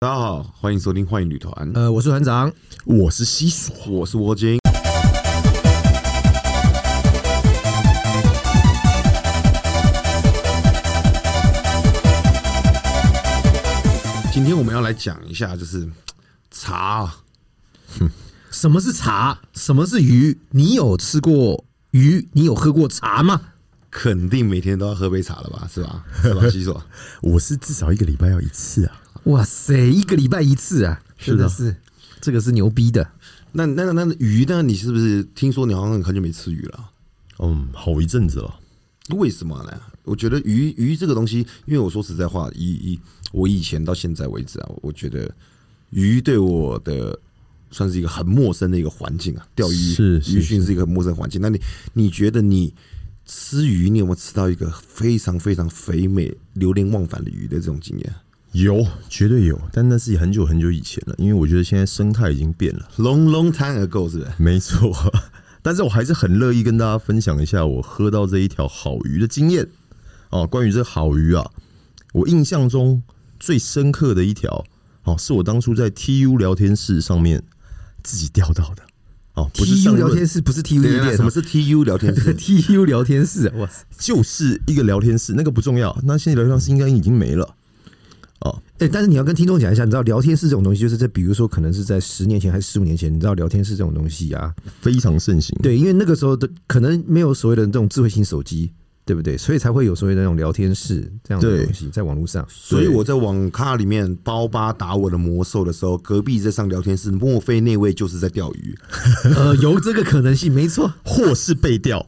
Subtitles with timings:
[0.00, 2.52] 大家好，欢迎收听《幻影旅团》，呃，我是团长，
[2.84, 4.58] 我是西索，我是窝精。
[14.30, 15.88] 今天我们要来讲一下，就是
[16.50, 17.20] 茶啊。
[18.50, 19.38] 什么是茶？
[19.54, 20.38] 什么是鱼？
[20.50, 22.28] 你有吃过鱼？
[22.32, 23.40] 你有喝过茶吗？
[23.90, 25.66] 肯定每天都要喝杯茶了吧？
[25.72, 26.04] 是吧？
[26.20, 26.50] 是吧？
[26.50, 26.82] 西索，
[27.22, 29.00] 我是至少一个礼拜要一次啊。
[29.24, 31.74] 哇塞，一个礼拜一次啊，真的是，
[32.20, 33.08] 这个是牛逼的。
[33.52, 34.62] 那那那鱼呢？
[34.62, 36.90] 你是不是听说你好像很久没吃鱼了？
[37.38, 38.60] 嗯，好一阵子了。
[39.16, 39.80] 为什么呢？
[40.02, 43.00] 我觉得鱼鱼这个东西，因为我说实在话，以以
[43.32, 45.32] 我以前到现在为止啊，我觉得
[45.90, 47.18] 鱼对我的
[47.70, 49.46] 算是一个很陌生的一个环境啊。
[49.54, 51.40] 钓鱼是鱼讯是一个很陌生环境。
[51.40, 51.58] 那你
[51.94, 52.74] 你觉得你
[53.24, 58.14] 吃鱼，你有没有吃到一个非常非常肥美、流连忘返的鱼的这种经验？
[58.54, 64.30] 有，绝对有，但那是很久很久以前了，因为我觉得现在生态已经变了，long long time ago 是不是？
[64.38, 65.12] 没错，
[65.60, 69.68] 但是我还是很乐意跟大家分享一下我喝到这一条好鱼的经验
[70.30, 70.46] 哦。
[70.46, 71.50] 关于这好鱼啊，
[72.12, 73.02] 我印象中
[73.40, 74.64] 最深刻的一条
[75.02, 77.42] 哦，是我当初在 TU 聊天室上面
[78.04, 78.84] 自己钓到的
[79.34, 87.56] 哦，不是 TU 聊天室，不是 TU 店，什么是 TU 聊天室？TU 聊天室，哇塞，就是一个聊天室，那个不重要，那现在聊天室应该已经没了。
[88.74, 95.56] 哦，哎，但是你要跟听众讲一下，你知道聊天室这种东西，就是在比如说，可能是在十年前还是十五年前，你知道聊天室这种东西啊，非常盛行。
[95.62, 98.72] 对，因为那个时候的可能没有所谓的这种智慧型手机。
[99.06, 99.36] 对不对？
[99.36, 102.44] 所以才会有所谓的那种聊天室这样的东西在网络上。
[102.48, 108.74] 所以我在网咖里面包吧打我的魔兽的时候，隔壁在上聊天室，莫非那位就是在钓鱼？
[109.36, 112.06] 呃，有这个可能性，没错，或是被钓。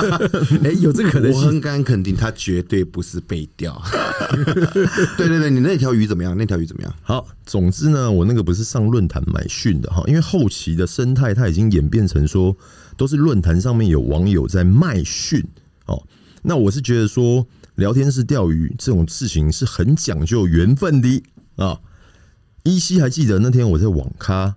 [0.62, 3.80] 哎，有这个可能性，我很敢肯定，他绝对不是被钓。
[5.16, 6.36] 对对对，你那条鱼怎么样？
[6.36, 6.94] 那条鱼怎么样？
[7.02, 12.54] 好，总之呢，我那个不是上论坛买讯的哈，因为后期的生态它已经演变成说，
[12.96, 15.42] 都是论坛上面有网友在卖讯
[15.86, 16.02] 哦。
[16.48, 21.20] 那我是觉得说，聊天室钓鱼这种事情是很讲究缘分的
[21.56, 21.80] 啊。
[22.62, 24.54] 依稀还记得那天我在网咖，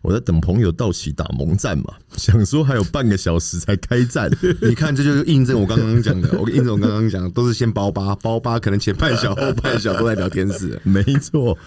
[0.00, 4.30] 我在等朋友到齐打盟战嘛， 想说还有半个小时才开战。
[4.62, 6.40] 你看，这就是印证我刚刚讲的。
[6.40, 11.58] 我印证我刚刚讲，都是先包八包八，可能前半小后半小都在聊天室，没错。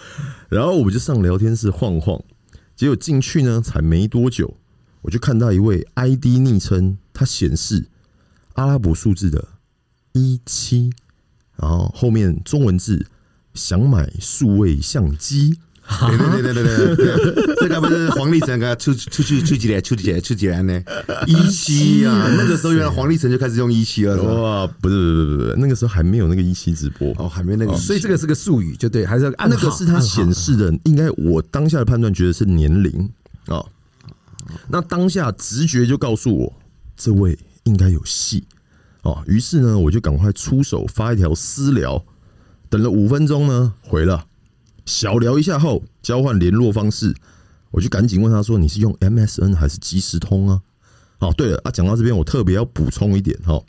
[0.49, 2.19] 然后我就上聊天室晃晃，
[2.75, 4.57] 结果进去呢，才没多久，
[5.03, 7.85] 我就看到一位 ID 昵称，它显示。
[8.55, 9.47] 阿拉伯数字的
[10.13, 10.91] 一七，
[11.55, 13.05] 然后后面中文字
[13.53, 15.57] 想买数位相机，
[16.07, 20.83] 对对对对对对， 这个不是黄立成给他出出去出几来出几来出几来呢？
[21.27, 33.09] 一七啊，那个时候原来黄立成就开始用一七了，哇，不是不是不是那个时候还没有那个一七直播哦，还没那个，所以这个是个术语，就对，还是那个是它显示的，应该我当下的判断觉得是年龄
[33.47, 33.63] 啊，
[34.67, 36.53] 那当下直觉就告诉我
[36.97, 37.37] 这位。
[37.65, 38.43] 应该有戏
[39.03, 42.05] 哦，于是呢，我就赶快出手发一条私聊，
[42.69, 44.27] 等了五分钟呢，回了
[44.85, 47.15] 小聊一下后，交换联络方式，
[47.71, 50.61] 我就赶紧问他说：“你是用 MSN 还是即时通啊？”
[51.19, 53.63] 哦，对了啊，讲到这边，我特别要补充一点哈，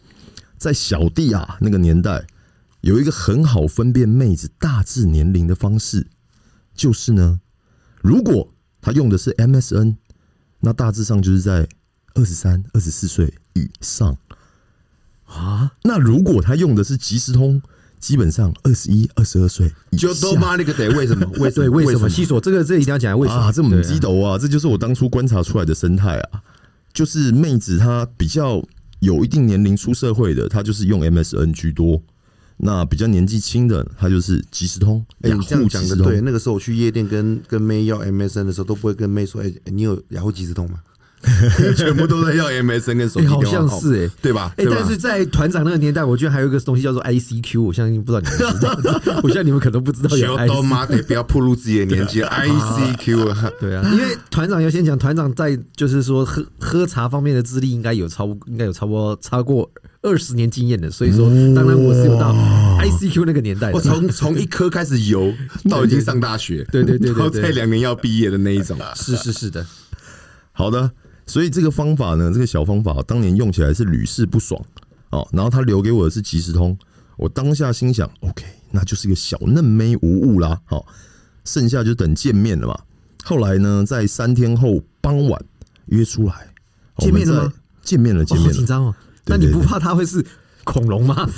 [0.59, 2.27] 在小弟啊那个年代，
[2.83, 6.07] 有一个很好分辨妹子大致年龄的方式，
[6.75, 7.41] 就是呢，
[8.01, 9.97] 如果他用的是 MSN，
[10.61, 11.69] 那大致上就是在。
[12.15, 14.15] 二十三、二十四岁以上
[15.33, 15.73] 啊？
[15.85, 17.61] 那如果他用的是即时通，
[17.99, 21.27] 基本上二十一、二十二岁就都妈那个得为什么？
[21.39, 22.09] 为 对为什么？
[22.09, 23.41] 细说这个这一定要讲为什么？
[23.43, 26.41] 啊这母鸡头啊，这就是我当初观察出来的生态啊。
[26.93, 28.63] 就是妹子她比较
[29.01, 32.03] 有一定年龄出社会的，她就是用 MSN 居多；
[32.59, 35.03] 那比较年纪轻的，她就是即时通。
[35.23, 36.21] 哎，你这样讲的对。
[36.21, 40.81] 那个时候我去夜店跟跟妹要 MSN 的时候，都不会跟妹说：“哎，你有雅虎即时通吗？”
[41.77, 44.53] 全部都在要 MSN 跟手机好像是哎，对吧？
[44.57, 50.17] 哎，但是在团长那个年代，我觉得还有一个东西叫做 ICQ，我相信不知道你们知道， 我相信你们可能不知道。
[50.17, 59.71] 有都妈得不要暴露自己的年纪，ICQ 啊， 对啊，因为团长要先讲，团长在就是说喝喝茶方面的资历应该有超应该有超过超过
[60.03, 62.33] 二十年经验的，所以说当然我是有到
[62.81, 65.33] ICQ 那个年代，我从从一颗开始游
[65.71, 69.65] 到已经上大学，对对对对，再两年要毕业的那一种，是是是的，
[70.53, 70.91] 好的。
[71.27, 74.61] 所以这个方法呢，这个小方法当年用起来是屡试不爽
[75.11, 75.27] 哦。
[75.33, 76.77] 然后他留给我的是即时通，
[77.17, 80.61] 我当下心想，OK，那就是一个小嫩妹无误啦。
[80.65, 80.87] 好，
[81.45, 82.79] 剩下就等见面了嘛。
[83.25, 85.41] 后来呢，在三天后傍晚
[85.87, 86.35] 约出来
[86.99, 87.53] 见面了吗？
[87.83, 88.53] 见面了，见面了。
[88.53, 88.95] 紧张哦。
[89.27, 90.25] 那你不怕他会是
[90.65, 91.29] 恐龙吗？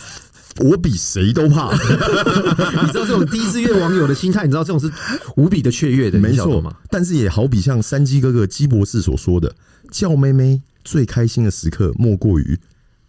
[0.60, 1.72] 我比谁都怕。
[1.74, 4.90] 你知道这种第一次约网友的心态，你知道这种是
[5.36, 6.74] 无比的雀跃的，没错你晓得吗？
[6.88, 9.52] 但是也好比像山鸡哥哥鸡博士所说的，
[9.94, 12.58] 叫妹妹最开心的时刻莫过于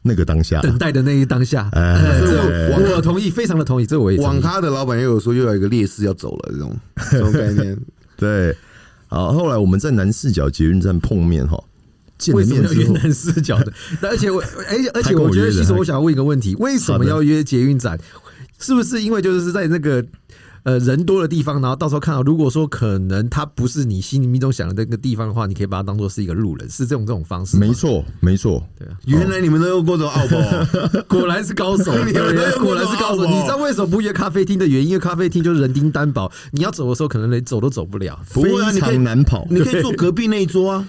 [0.04, 0.62] 那个当下。
[0.62, 2.22] 等待的那一当下，哎
[2.70, 4.20] 我我同意，非常的同意，这我也。
[4.20, 6.80] 网咖的老板又有说又有一个烈士要走了，这种
[7.10, 7.76] 这种概念。
[8.16, 8.56] 对，
[9.08, 11.60] 好，后来我们在南四角捷运站碰面哈，
[12.20, 13.74] 见了为什么面之后，要约南视角的？
[14.00, 18.00] 但而且我，而且而且，我我觉得其实我想要问一个问题：为什么要约捷运站？
[18.60, 20.06] 是不是因为就是在那个
[20.66, 27.68] 呃人多的地方，然后到时候看到，如果说可能他不是你心里面中想的那个地方的话，你可以把它当做是一个路人，是这种这种方式吗？
[27.68, 33.26] 没错，没错，对啊原来你们都用过这种奥博， 果然是高手， 你们果然是高手。
[33.28, 34.88] 你知道为什么不约咖啡厅的原因？
[34.90, 38.20] 因为咖啡厅就是人丁单薄，你要走的时候可能连走都走不了。
[38.26, 38.42] 非
[38.80, 39.46] 常难跑。
[39.52, 40.88] 你可以坐隔壁那一桌啊，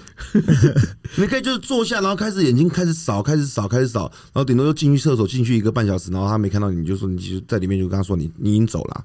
[1.17, 9.03] 你可以就是坐下，然后开始眼睛开始扫，开始扫，开始扫，然后顶多就进去厕所，进去一个半小时，然后他没看到你，你就说你就在里面就跟他说你你已经走了啊、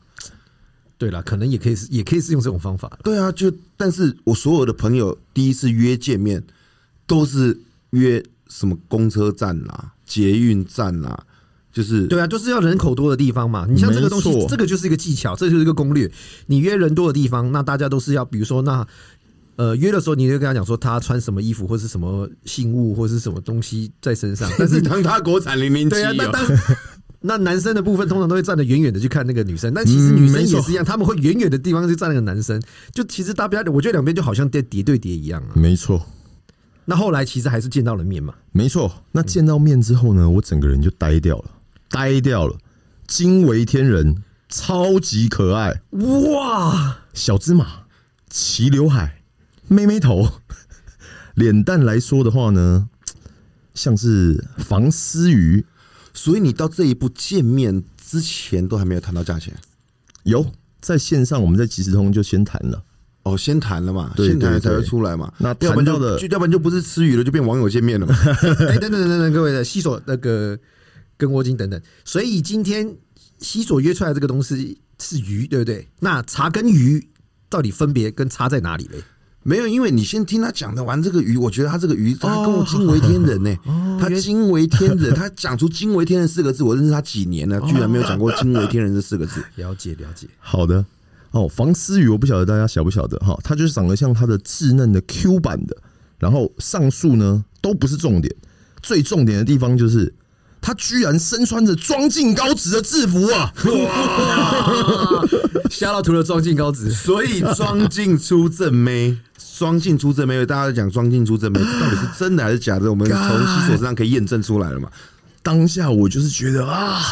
[1.03, 2.97] 对了，可能也可以是，也可以是用这种方法。
[3.03, 6.41] 对啊，就但是我所有的朋友第一次约见面
[7.09, 7.59] 都是
[7.91, 11.27] 约什么公车站啦、捷运站啦，
[11.73, 13.67] 就是对啊，就是要人口多的地方嘛。
[13.69, 16.09] 你像这个东西这个就是一个技巧，这就是一个攻略。
[16.47, 18.87] 你约人多的地方，那大家都是要，比如说那。
[19.57, 24.49] 呃，约的时候你就跟他讲说他穿什么衣服，或是什么信物，或是什么东西在身上。
[24.59, 25.97] 但但是是当他国产零零七
[27.23, 32.61] 那男生的部分通常都会站得远远的去看那个女生，但其实女生也是一样，他们会远远的地方去站那个男生。
[32.93, 35.55] 就其实大家，我觉得两边就好像叠叠对叠一样啊。
[35.55, 36.05] 没错，
[36.85, 38.35] 那后来其实还是见到了面嘛。
[38.51, 39.05] 没错。
[39.13, 41.45] 那见到面之后呢，我整个人就呆掉了，
[41.89, 42.57] 呆掉了，
[43.07, 47.85] 惊为天人，超级可爱，哇，小芝麻，
[48.29, 49.23] 齐刘海，
[49.69, 50.29] 妹妹头，
[51.35, 52.89] 脸蛋来说的话呢，
[53.75, 55.65] 像是防丝鱼，
[56.15, 59.55] 所以你到这一步见面之前都还没有谈到价钱
[60.25, 60.47] 有
[60.81, 62.83] 在线上我们在即时通就先谈了。
[63.25, 65.33] 哦，先谈了嘛，对先谈了才会出来嘛。
[65.39, 68.13] 那要不然谈到的就就要不然就不是吃鱼了，就变网友见面了嘛。
[68.69, 70.59] 哎，等等等等等，各位的西索那个
[71.17, 72.97] 跟窝金等等，所以今天
[73.39, 75.87] 西索约出来这个东西是鱼，对不对？
[76.01, 77.09] 那茶跟鱼
[77.49, 79.05] 到底分别跟差在哪里嘞？
[79.45, 83.57] 没有，因为你先听他讲的完这个鱼，我觉得他这个鱼，他跟我惊为天人呢、
[84.01, 89.43] 他惊为天人， 他讲出惊为天人四个字，我认识他几年了，居然没有讲过惊为天人这四个字。
[89.57, 90.85] 了解了解，好的，
[91.33, 95.77] 哦，房思雨我不晓得大家晓不晓得哈，他就是长得像他的稚嫩的 Q 版的，
[96.19, 98.35] 然后上述呢都不是重点，
[98.81, 100.15] 最重点的地方就是。
[100.65, 103.53] 他居然身穿着装进高职的制服啊！
[105.69, 109.19] 夏 到图了装进高子，所以装进出正妹，
[109.59, 112.89] 装进出证没有，大家都讲双进出正妹，这到底是 真的还是假的？
[112.91, 114.89] 我们从西索身上可以验证出来了嘛？
[115.43, 117.03] 当下我就是觉得啊，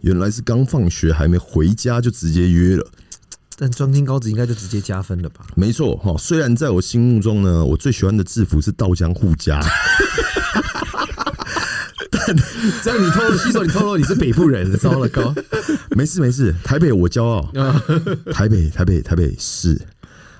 [0.00, 2.86] 原来是刚放学还没回家就直接约了。
[3.58, 5.46] 但装进高子应该就直接加分了吧？
[5.54, 9.60] 没错哈，虽然在我心目中呢，我最喜欢的制服是稻江护家，
[12.10, 12.36] 但
[12.82, 15.34] 这样你透露西索，你透露你是北部人，糟了高。
[15.96, 17.50] 没事没事，台北我骄傲，
[18.32, 19.80] 台北台北台北是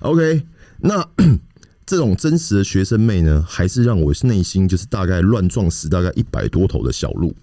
[0.00, 0.43] OK。
[0.87, 1.05] 那
[1.85, 7.35] 这种真实的学生妹呢，还是让我内心就是大概乱撞死大概一百多头的小鹿。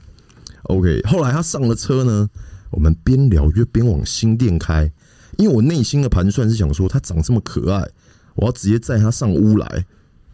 [0.64, 2.30] OK，后来他上了车呢，
[2.72, 4.92] 我们边聊约边往新店开，
[5.38, 7.90] 因为我内心的盘算是想说，他长这么可爱，
[8.36, 9.86] 我要直接载他上屋来，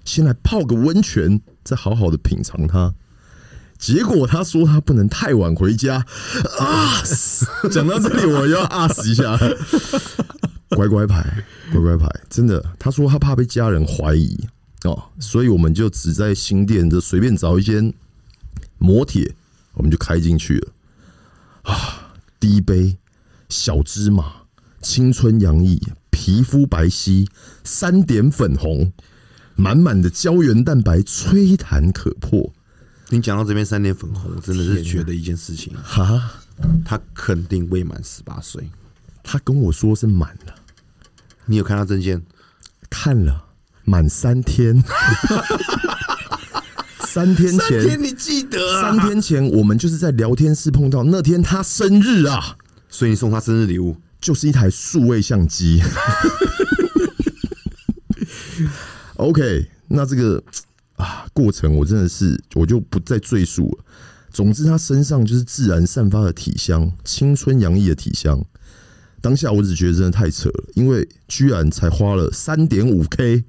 [0.06, 2.94] 先来泡个温泉，再好好的品尝它。
[3.78, 6.06] 结果他说他不能太晚回家
[6.60, 7.02] 啊！
[7.72, 9.40] 讲到这里，我又要啊死一下。
[10.78, 14.38] 乖乖牌，乖乖牌，真的，他说他怕被家人怀疑
[14.84, 17.92] 哦，所以我们就只在新店就随便找一间
[18.78, 19.34] 磨铁，
[19.74, 20.72] 我们就开进去了。
[21.64, 22.98] 啊，第一杯
[23.50, 24.44] 小芝麻，
[24.82, 27.28] 青春洋溢，皮肤白皙，
[27.64, 28.94] 三点粉红，
[29.56, 32.54] 满满的胶原蛋白，吹弹可破。
[33.10, 36.32] 你讲到这边三点粉红，我真的是觉得一件事情，哈，
[36.86, 38.70] 他肯定未满十八岁。
[39.22, 40.56] 他跟我说是满了，
[41.50, 42.22] 你有看到证件？
[42.92, 43.46] 看了
[43.84, 44.84] 满三天，
[47.08, 52.56] 三天前，你记得三天前我们就是在聊天室碰到，那天他生日啊，
[52.88, 55.82] 所以你送他生日礼物，就是一台数位相机。
[59.18, 60.44] OK，那这个
[60.98, 63.84] 啊过程我真的是我就不再赘述了。
[64.32, 68.46] 总之，他身上就是自然散发的体香，青春洋溢的体香。
[69.22, 73.44] 当下我只觉得真的太扯了，因为居然才花了三点五 K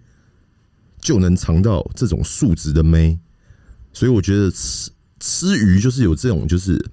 [1.00, 3.18] 就能尝到这种数值的妹，
[3.92, 6.84] 所以我觉得吃吃鱼就是有这种就是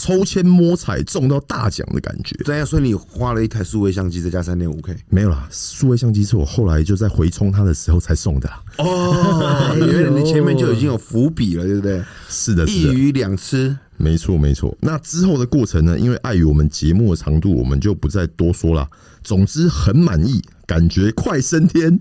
[0.00, 2.36] 抽签摸彩中到大奖的感觉。
[2.44, 4.96] 对呀，所以你花了一台数位相机，再加三点五 K。
[5.08, 8.62] 没有啦，数位相机是我后来就在回冲它的时候才送的啦。
[8.78, 12.00] 哦， 原来你前面就已经有伏笔了，对不对？
[12.28, 13.76] 是的，是的，一鱼两吃。
[13.96, 14.76] 没错，没错。
[14.80, 15.98] 那之后的过程呢？
[15.98, 18.88] 因为碍于我们节目的长度，我们就不再多说了。
[19.24, 21.98] 总之很满意，感觉快升天。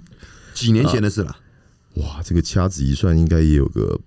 [0.53, 1.35] 几年前的事了。
[1.95, 3.99] 哇，这个掐指一算，应该也有个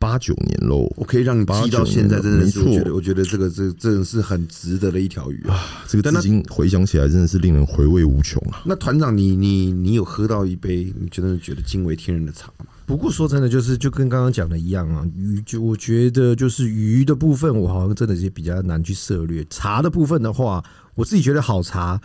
[0.00, 0.92] 八九年喽。
[0.96, 2.94] 我可以让你记到现在，真的是我觉得。
[2.94, 5.84] 我觉得这个这真的是很值得的一条鱼啊！
[5.86, 8.62] 这个资金回想起来，真的是令人回味无穷啊。
[8.64, 12.66] 那团长，你你你有喝到一杯你真的觉得惊为天人的茶吗？
[12.86, 19.46] 不过说真的，就是就跟刚刚讲的一样啊，鱼就我觉得就是鱼的部分，我好像真的是比较难去涉略。
[19.48, 20.64] 茶的部分的话，
[20.96, 22.00] 我自己觉得好茶，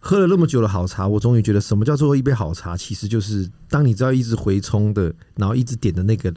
[0.00, 6.34] 喝了那么久的好茶，我终于觉得什么叫做一杯好茶，其实就是当你知道一直回冲的，然后一直点的那个，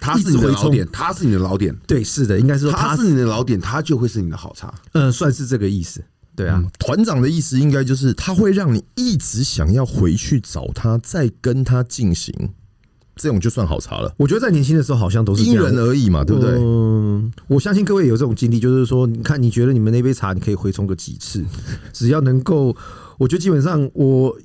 [0.00, 6.02] 它是你的老点，他是你的老点，对，是的，应该说他是你的老点，他就会是你的好茶，嗯，算是这个意思。
[6.36, 12.32] 对啊，团长的意思应该就是他会让你一直想要回去找他，再跟他进行。
[13.16, 14.14] 这种就算好茶了。
[14.16, 16.52] 我觉得在年轻的时候好像都是因人而异嘛，对不对？
[16.52, 21.44] 嗯，我相信各位有这种经历，就是说，你看，你觉得你们那杯茶你可以回冲个几次，
[21.92, 22.76] 只要能够，
[23.18, 24.38] 我觉得基本上我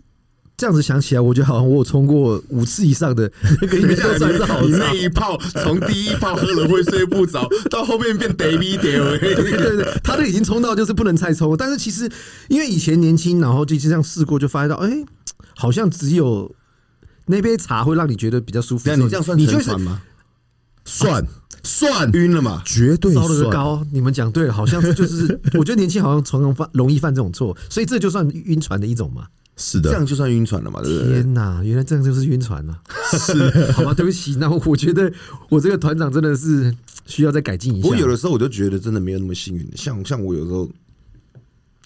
[0.56, 3.32] 这样子想起来，我觉得好像我有冲过五次以上的
[3.62, 4.62] 那个，应该算是好。
[4.66, 11.58] 你那一泡从第一泡喝了会睡不着，到后面变 baby 对对对，他都已经冲到就是不能再冲。
[11.58, 12.10] 但是其实
[12.50, 14.90] 因为以前年轻，然后就这样试过，就发现到，哎，
[15.56, 16.56] 好像只有。
[17.26, 18.84] 那杯茶会让你觉得比较舒服。
[18.86, 20.02] 那你这样算沉船吗？
[20.84, 21.26] 算
[21.64, 22.62] 算晕了嘛？
[22.66, 23.82] 绝对烧了个高。
[23.94, 29.28] 你们讲对了，好像就是， 我觉得年轻好像常常犯容易犯这种错，所以这就算晕船的一种嘛。
[29.56, 30.82] 是的，这样就算晕船了嘛？
[30.82, 31.14] 对不对？
[31.14, 32.82] 天哪，原来这样就是晕船了。
[33.12, 34.36] 是， 好吧，对不起。
[34.38, 35.12] 那我觉得
[35.50, 37.88] 我这个团长真的是需要再改进一下。
[37.88, 39.68] 我有的时候我就觉得真的没有那么幸运。
[39.76, 40.70] 像像我有时候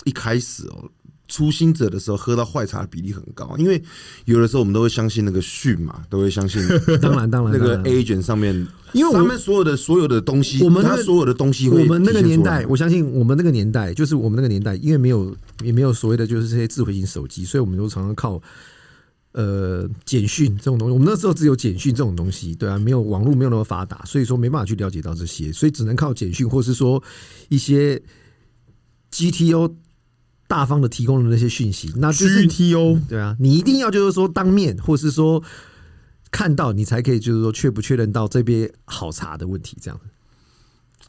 [0.05, 0.89] 一开始哦。
[1.27, 3.81] 初心者的时候喝到坏茶的比例很高，因为
[4.25, 6.61] 有的时候我们都会相信那个讯嘛，都会相信。
[7.01, 8.55] 当然，当然，那个 A 卷上面，
[8.93, 18.41] 因为我们所有的所有的东西，我们所有的东西，我们那个年代，我相信我们那个年代，就是我们那个年代，因为没有也没有所谓的就是这些智慧型手机，所以我们都常常靠
[19.33, 20.93] 呃简讯这种东西。
[20.93, 27.03] 我们那时候只有简讯这种东西，对啊，没有网络没有那么发达，所以说没办法去了解到这些，所以只能靠简讯，或是说
[27.49, 28.01] 一些
[29.11, 29.73] GTO。
[30.47, 35.43] 大方的提供了那些讯息，那就是 GTO 对啊，你一定要就是说当面，或是说
[36.31, 40.05] 看到你才可以，就是说确不确认到这边好茶的问题这样子。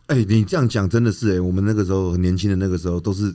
[0.07, 3.33] 哎，你这样讲真的是哎，我们那个时候很年轻的那个时候都是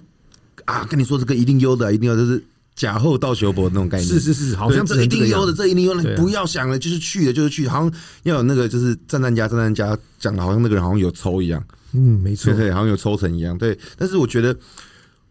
[0.65, 2.43] 啊，跟你说这个一定优的，一定要就是
[2.75, 4.09] 假后到修博那种概念。
[4.09, 7.93] 是是是，好像这一定优的，这一定优的，不要想了，就是去的，就是去，好像
[8.23, 11.63] 要有那个就是赞赞家赞赞家讲的，好像那个人好像有抽一样。
[11.93, 13.57] 嗯，没错，对，好像有抽成一样。
[13.57, 14.53] 对，但是我觉得。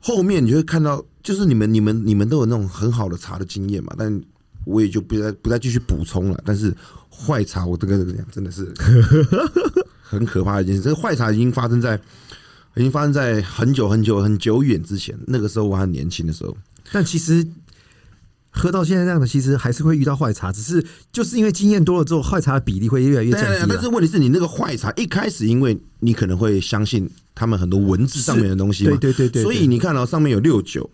[0.02, 3.94] 后面你就会看到，就是你们、你们、你们都有那种很好的茶的经验嘛？
[3.96, 4.20] 但
[4.64, 6.42] 我也就不再不再继续补充了。
[6.44, 6.74] 但是
[7.08, 8.70] 坏茶，我这个讲真的是
[10.02, 10.82] 很可怕的一件事。
[10.82, 11.96] 这个坏茶已经发生在，
[12.74, 15.18] 已经发生在很久很久很久远之前。
[15.26, 16.54] 那个时候我还年轻的时候，
[16.92, 17.46] 但其实。
[18.54, 23.66] 喝到现在这样的，其实还是会遇到坏茶，只是就是因为经验多了之后，坏茶的比例会越来越降低。
[23.66, 30.88] 但是问题是你那个坏茶一开始，因为你可能会相信他们很多文字上面的东西，对对对对，所以你看到上面有六九、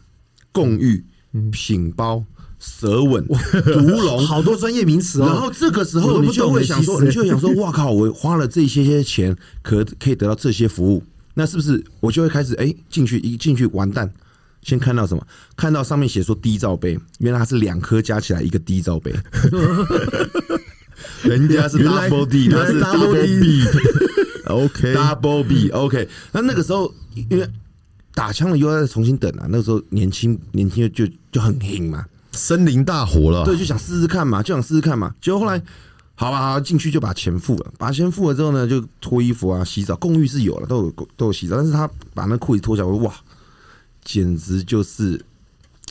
[0.52, 1.04] 共浴、
[1.50, 2.24] 品包、
[2.60, 5.26] 舌吻、毒龙，好多专业名词哦。
[5.26, 7.90] 然后这个时候你就会想说，你就想说，哇靠！
[7.90, 11.02] 我花了这些些钱，可可以得到这些服务，
[11.34, 14.08] 那是不是我就会开始哎进去一进去完蛋？
[14.62, 15.26] 先看到什么？
[15.56, 19.14] 看到上面写说低罩杯，原来它是两颗加起来一个低罩杯。
[21.22, 23.12] 人家是 double D，他是 double
[24.44, 26.08] B，OK，double B，OK。
[26.32, 27.48] 那那个时候因为
[28.14, 29.46] 打枪了，又要再重新等啊。
[29.48, 35.14] 那个时候年轻年轻就就很拼嘛，森林大火了，对，就想试试看嘛，就想试试看嘛。
[35.20, 35.62] 结果后来，
[36.16, 39.94] 好吧，好进去就把钱付了，把钱付了之后呢，就脱衣服啊，洗澡。
[39.96, 43.14] 公寓是有了，都有都有洗澡，但是他把那裤子脱下来，哇！
[44.04, 45.20] 简直就是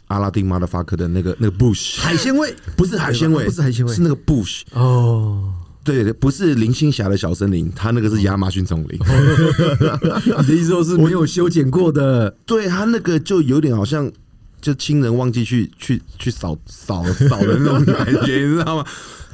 [0.08, 9.00] 阿拉丁马的法克的那个那个 bush 海鲜味，不是海鲜味，不是海鲜味，是那个 bush 哦，对对，不是林青霞的小森林，他那个是亚马逊丛林。
[10.42, 12.30] 你的意思说是没有修剪过的？
[12.46, 14.12] 对，他那个就有点好像
[14.60, 18.86] 就亲人忘记去去去扫扫扫的那种感觉，你知道吗？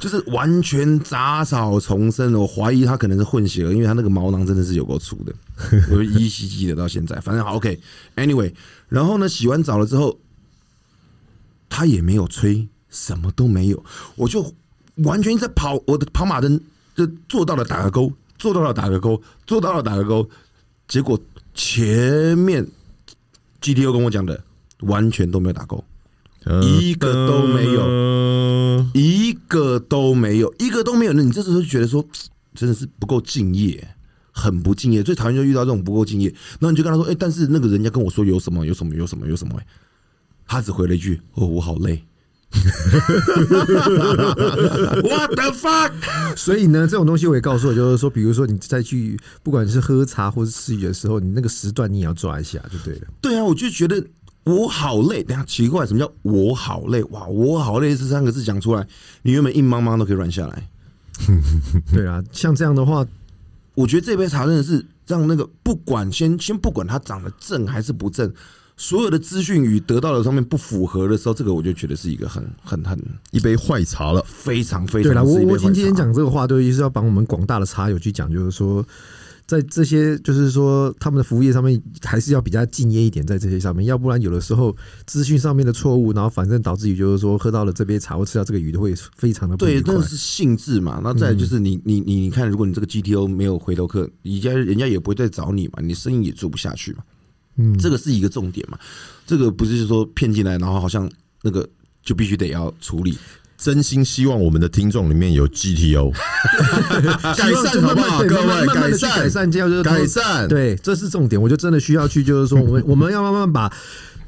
[0.04, 5.32] 就是完全杂草丛生，我怀疑他可能是混血儿，因为他那个毛囊真的是有够粗的，
[5.90, 7.18] 我依稀记得到现在。
[7.20, 8.52] 反正好 OK，Anyway，
[8.90, 10.20] 然后呢，洗完澡了之后，
[11.70, 13.82] 他也没有吹，什么都没有，
[14.16, 14.52] 我就
[14.96, 16.60] 完全在跑，我的跑马灯
[16.94, 20.28] 就做到了打个勾，做到了打个勾，做到了打个勾，
[20.86, 21.18] 结果
[21.54, 22.62] 前面
[23.62, 24.38] GTO 跟我讲的
[24.80, 25.82] 完全都没有打勾，
[26.62, 28.86] 一个都没有有。
[28.94, 31.12] 一个都没有，一个都没有。
[31.12, 32.04] 那你这时候就觉得说，
[32.54, 33.86] 真的是不够敬业，
[34.32, 35.02] 很不敬业。
[35.02, 36.28] 最讨厌就遇到这种不够敬业，
[36.60, 39.66] 然后你就跟他说，哎、但是那个人家跟我说有什么有什么有什么有什么、哎
[40.46, 42.04] 他只回了一句，哦，我好累。
[45.02, 45.90] What the fuck？
[46.36, 53.06] 所以呢，这种东西我也告诉我，就是说，比如说你再去，不管是喝茶或是吃鱼的时候，你那个时段你也要抓一下就对了。
[53.22, 54.04] 对啊，我就觉得
[54.44, 55.22] 我好累。
[55.22, 57.02] 等下奇怪，什么叫我好累？
[57.04, 58.86] 哇，我好累这三个字讲出来，
[59.22, 60.68] 你原本硬邦邦都可以软下来。
[61.92, 63.06] 对啊，像这样的话，
[63.74, 68.32] 我觉得这杯茶真的是让那个不管先先不管它长得正还是不正，
[68.76, 72.98] 所有的资讯与得到的上面不符合的时候，这个我就觉得是一个很很很
[73.30, 74.20] 一杯坏茶了。
[74.26, 78.84] 非常非常对了，我我今天讲这个话，对，是要帮我们广大的茶友去讲，就是说，
[79.46, 84.74] 在这些就是说他们的服务业上面，还是要比较敬业一点，在这些上面，要不然有的时候
[85.06, 90.02] 资讯上面的错误，然后反正导致于就是说喝到了这杯茶或吃到这个鱼都，会非常的不对，愉快那。
[90.02, 91.00] 是性质嘛。
[91.04, 97.04] 那再就是你你你你看，如果你这个 GTO 没有回头客，人家人家也不会再找你嘛，你生意也做不下去嘛。
[97.56, 98.78] 嗯，这个是一个重点嘛。
[99.26, 101.10] 这个不是说骗进来，然后好像
[101.42, 101.68] 那个
[102.02, 103.18] 就必须得要处理。
[103.64, 106.12] 真心希望我们的听众里面有 GTO，
[107.34, 108.18] 改善好不好？
[108.20, 110.46] 对各位慢慢慢慢地去善改善，这样就是改善。
[110.46, 111.40] 对，这是重点。
[111.40, 113.72] 我就真的需要去，就是说，我们 我们要慢慢把，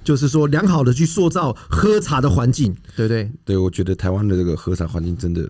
[0.03, 3.31] 就是说良好的去塑造喝茶的环境，对不对？
[3.45, 5.47] 对，我觉得台湾的这个喝茶环境真的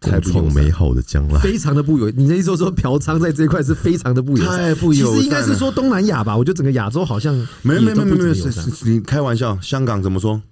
[0.00, 1.38] 太共不创美好的将来。
[1.38, 8.34] 非常的不友，你的意思说说嫖娼在这一块是非常的不友善，太不友其实应该是说东南亚吧，我觉得整个亚洲好像没有没有没有没有
[8.84, 9.56] 你开玩笑？
[9.62, 10.42] 香港怎么说？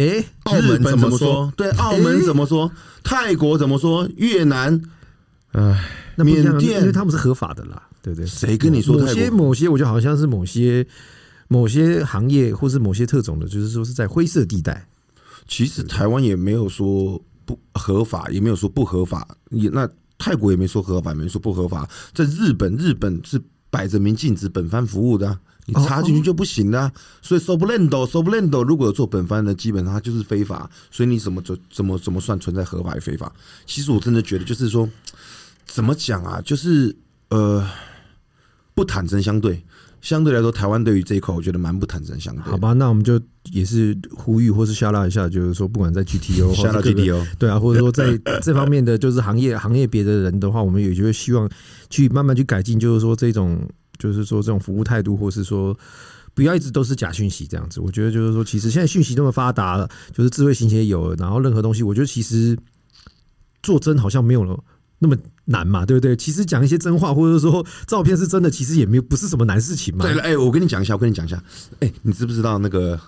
[0.00, 1.52] 哎，澳门怎么说？
[1.56, 2.72] 对，澳门怎么说？
[3.04, 4.08] 泰国怎么说？
[4.16, 4.80] 越南
[5.52, 5.84] 哎，
[6.16, 8.26] 缅甸因为他们是合法的啦，对不对？
[8.26, 9.14] 谁跟你说某泰国？
[9.14, 10.86] 些某些，我觉得好像是某些
[11.48, 14.86] 某些行业或是某些特种的，就是说是在灰色地带。
[15.46, 19.86] 其实台湾也没有说不合法，也没有说不合法，也那
[20.16, 21.86] 泰国也没说合法，没说不合法。
[22.14, 25.40] 在日本，日本是摆着明禁止本番服务的啊、
[25.74, 30.70] 你插进去就不行了啊、所以 Soblendo Soblendo 如果有做本番的，基本上它就是非法。
[30.90, 33.32] 所以你怎么怎怎么怎么算存在合法与非法？
[33.66, 34.88] 其实我真的觉得就是说，
[35.66, 36.40] 怎么讲啊？
[36.44, 36.94] 就是
[37.28, 37.66] 呃，
[38.74, 39.62] 不坦诚相对。
[40.02, 42.42] 相对来说，台湾对于这一块，我觉得蛮不坦诚相对。
[42.44, 43.20] 好吧，那我们就
[43.52, 51.46] 也是呼吁或是下拉一下，就是说，不管在 GTO 或下到是各个 GTO 对啊，或者说在 这方面的就是行业行业别的人的话，我们也就会希望
[51.90, 53.60] 去慢慢去改进，就是说这种
[54.00, 55.78] 就是说这种服务态度，或是说
[56.34, 57.80] 不要一直都是假讯息这样子。
[57.80, 62.58] 我觉得就是说，其实现在讯息那么发达了，就是智慧型也有了，然后任何东西，我觉得其实
[63.62, 64.58] 做真好像没有了。
[65.02, 66.14] 那么难嘛，对不对？
[66.14, 70.04] 其实讲一些真话，或者说照片是真的，其实也没有不是什么难事情嘛。
[70.04, 71.42] 对了，哎、我跟你讲一下，我跟你讲一下，
[71.80, 73.00] 哎、你知不知道那个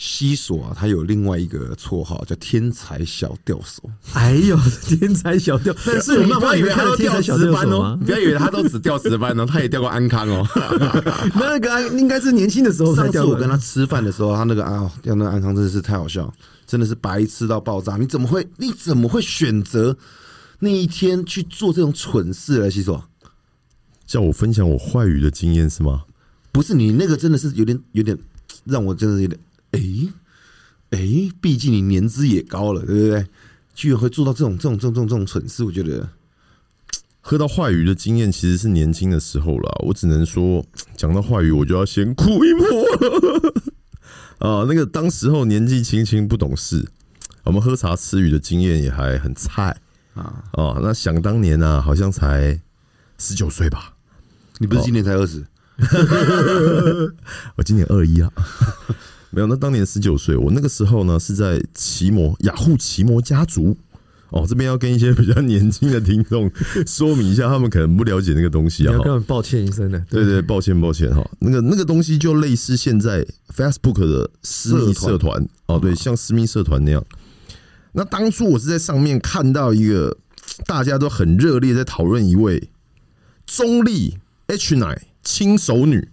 [0.00, 3.82] 西索啊，他有另外一个绰号叫天才小吊手，
[4.14, 7.98] 哎呦，天才小钓， 但是你不要以为他都钓小石斑哦？
[8.06, 10.46] 不要以为他都只吊石斑哦，他也吊过安康哦。
[11.34, 13.22] 那个安应该是年轻的时候才吊。
[13.22, 16.32] 上次我跟他吃饭的时候，他那个啊钓那个安康真的是太好笑，
[16.64, 17.96] 真的是白痴到爆炸。
[17.96, 19.96] 你怎么会你怎么会选择
[20.60, 22.70] 那一天去做这种蠢事呢？
[22.70, 23.04] 西索，
[24.06, 26.04] 叫我分享我坏语的经验是吗？
[26.52, 28.16] 不是你那个真的是有点有点
[28.64, 29.36] 让我真的有点
[29.72, 29.80] 哎
[30.90, 33.26] 哎，毕竟你年资也高了，对不对？
[33.74, 36.08] 居然会做到这种这种这种这种蠢事，我觉得
[37.20, 40.64] 喝到坏鱼的经验其实是年轻的时候了，我只能说
[40.96, 42.66] 讲到坏鱼我就要先哭一波
[44.38, 44.64] 啊！
[44.68, 46.88] 那个当时候年纪轻轻不懂事，
[47.44, 49.80] 我们喝茶吃鱼的经验也还很菜
[50.14, 50.78] 啊，啊。
[50.82, 52.60] 那想当年啊，好像才
[53.18, 53.94] 十九岁吧，
[54.58, 55.46] 你不是今年才二十、
[57.54, 58.32] 我今年二一啊。
[59.30, 63.76] 没有，那当年十九岁，我那个时候呢是在奇摩雅虎奇摩家族
[64.30, 66.50] 哦，这边要跟一些比较年轻的听众
[66.86, 68.94] 说明一下，他们可能不了解那个东西啊。
[69.26, 69.98] 抱歉一声的。
[70.10, 77.04] 对对，抱歉抱歉哈，那个那个东西就类似现在 Facebook 的私密社社团哦，对，像私密社团那样。
[77.92, 80.16] 那当初我是在上面看到一个
[80.66, 82.70] 大家都很热烈在讨论一位
[83.46, 86.06] 中立 H 奶轻熟女，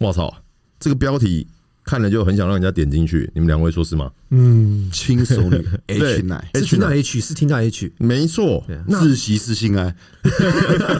[0.00, 0.42] 我操，
[0.78, 1.46] 这个标题
[1.86, 3.30] 看了就很想让人家点进去。
[3.32, 4.10] 你们两位说是吗？
[4.30, 7.92] 嗯，轻熟女 对 H 奶，是听到 H，是听到 H。
[7.98, 9.94] 没错自习是性爱，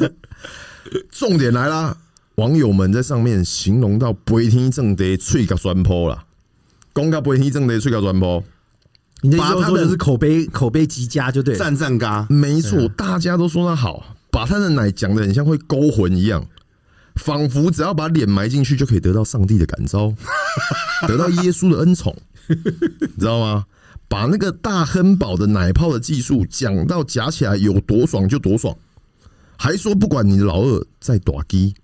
[1.10, 1.98] 重点来啦，
[2.36, 6.24] 网友们在上面形容到不会听正地喙甲酸坡啦，
[6.94, 8.42] 讲到飞天正地喙甲酸坡。
[9.22, 11.58] 你的意的说是口碑口碑极佳，就对了。
[11.58, 16.46] 赞赞嘎，没错，大家都说他好，把他的奶讲的很像会勾魂一样。
[17.16, 20.14] 仿佛只要把脸埋进去就可以得到上帝的感召，
[21.08, 22.16] 得到耶稣的恩宠，
[22.48, 22.56] 你
[23.18, 23.66] 知道吗？
[24.08, 28.76] 把那个大亨堡的奶泡的技术讲到夹起来有多爽就多爽，
[29.56, 31.74] 还说不管你的老二再短鸡，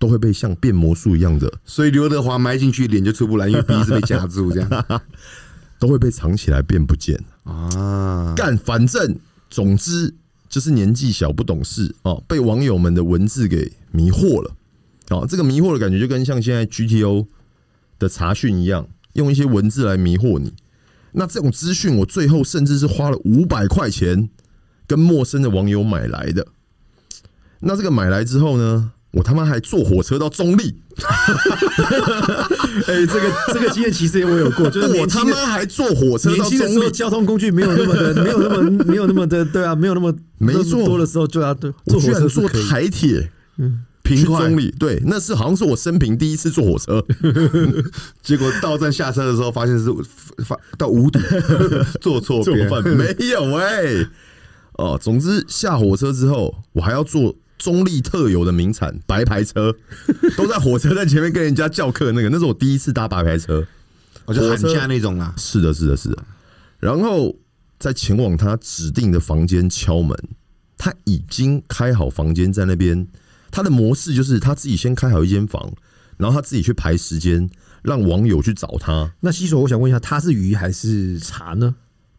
[0.00, 5.02] 都会被像变魔术一样的，所以刘德华埋进去脸就出不来，因为鼻子被夹住，这样
[5.78, 7.16] 都会被藏起来变不见。
[7.44, 8.34] 啊。
[8.36, 9.16] 干，反正
[9.48, 10.12] 总之
[10.48, 14.50] 就是年纪小不懂事哦，被网友们的文字给迷惑了。
[15.10, 17.26] 哦，这个迷惑的感觉就跟像现在 GTO
[17.98, 20.52] 的查询一样，用一些文字来迷惑你。
[21.12, 24.28] 那这种资讯，我最后甚至是花了五百块钱
[24.86, 26.46] 跟陌生的网友买来的。
[27.60, 30.82] 那这个买来之后呢，我他妈还坐火车到中立，
[32.86, 42.68] 哎，这个这个经验其实我有过，就是我他妈还坐火车年到中立，轻的时候交通工具没有那么的， 没有那么没有那么的，对啊，没有那么没错那么多的时候就要对坐火我居然坐车是可以。
[42.68, 43.32] 台铁。
[44.08, 47.04] 平中，立，对，那是好像是我生平第一次坐火车，
[48.22, 49.92] 结果到站下车的时候，发现是
[50.44, 51.22] 发到五点，
[52.00, 52.68] 坐错边。
[52.68, 54.06] 做饭没有哎、
[54.72, 59.74] 哦，总之下火车之后，我还要坐中立特有的名产白牌车，
[60.36, 63.66] 都在火车站前面跟人家叫客那个，那是我第一次搭白牌车。
[64.24, 65.34] 我就喊价那种啦。
[65.36, 66.24] 是的，是的，是的。
[66.78, 67.34] 然后
[67.78, 70.16] 在前往他指定的房间敲门，
[70.76, 73.06] 他已经开好房间在那边。
[73.50, 75.72] 他的模式就是他自己先开好一间房，
[76.16, 77.48] 然后他自己去排时间，
[77.82, 79.12] 让网友去找他。
[79.20, 81.74] 那西索，我想问一下，他是鱼还是茶呢？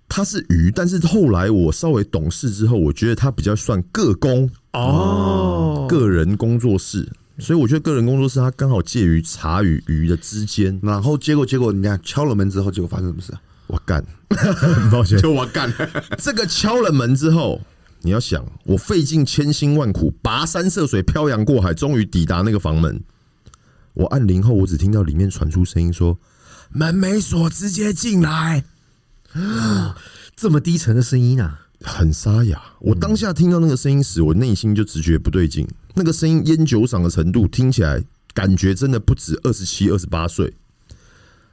[0.07, 10.79] 他是鱼，但是后来我稍微懂事之后，我觉得他比较算个工哦，个人工作室，所以我觉得个人工作室它刚好介于茶与鱼的之间。
[10.81, 13.41] 然后结果结果，你看敲了门之后，结果发生什么事啊？
[13.67, 15.71] 我干，很抱歉，就我干，
[16.17, 17.61] 这个敲了门之后，
[18.01, 23.01] 你要想，我费尽千辛万苦，跋山涉水，漂洋过海，终于抵达那个房门。
[23.93, 26.17] 我按铃后，我只听到里面传出声音说
[26.71, 28.63] ：“门没锁，直接进来。”
[29.33, 29.97] 啊
[30.35, 31.67] 这么低沉的声音啊！
[31.81, 32.61] 很沙哑。
[32.79, 35.67] 我当下听到那个声音时，我内心就直觉不对劲。
[35.95, 38.01] 那个声音烟酒嗓的程度，听起来
[38.33, 40.53] 感觉真的不止二十七、二十八岁。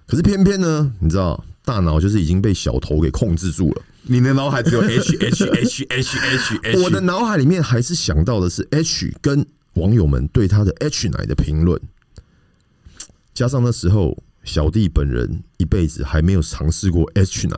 [0.06, 3.82] 可是偏偏呢，你知道，大脑就是已经被小头给控制住了。
[4.08, 6.82] 你的脑海只有 H H H H H H。
[6.82, 11.80] 我的脑海里面还是想到的是 H 跟网友们对他的 H 奶的评论，
[13.34, 17.56] 加上那时候小弟本人一辈子还没有尝试过 H 奶，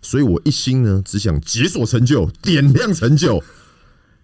[0.00, 3.42] 所以我一心呢只想解锁成就，点亮成就。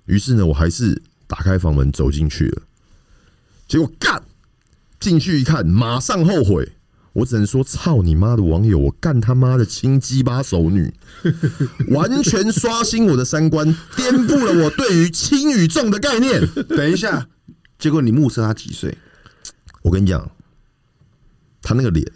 [0.06, 2.62] 于是呢，我还是打开房门走进去了，
[3.68, 4.22] 结果干
[4.98, 6.72] 进去一看，马上后悔。
[7.14, 10.92] 我只能说，操你妈的网友，我干他妈的亲鸡巴手女，
[11.92, 16.46] 完全刷新我的三观，颠覆了我对于轻与重的概念。
[16.68, 17.28] 等一下，
[17.78, 18.96] 结果你目测他几岁？
[19.82, 20.30] 我跟你讲，
[21.60, 22.10] 他那个脸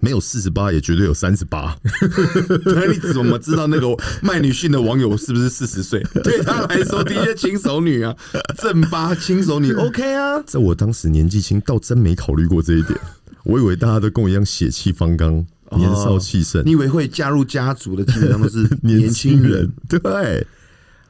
[0.00, 1.76] 没有四十八，也绝对有三十八。
[2.66, 3.86] 那你怎么知道那个
[4.20, 6.02] 卖女性的网友是不是四十岁？
[6.24, 8.16] 对他来说，的确轻熟女啊，
[8.58, 10.42] 正八轻熟女 OK 啊。
[10.44, 12.98] 在我当时年纪轻，倒真没考虑过这一点。
[13.44, 15.44] 我以为大家都跟我一样血气方刚、
[15.76, 16.62] 年少气盛。
[16.64, 19.72] 你以为会加入家族的基本上都是年 年轻轻人人，
[20.02, 20.46] 对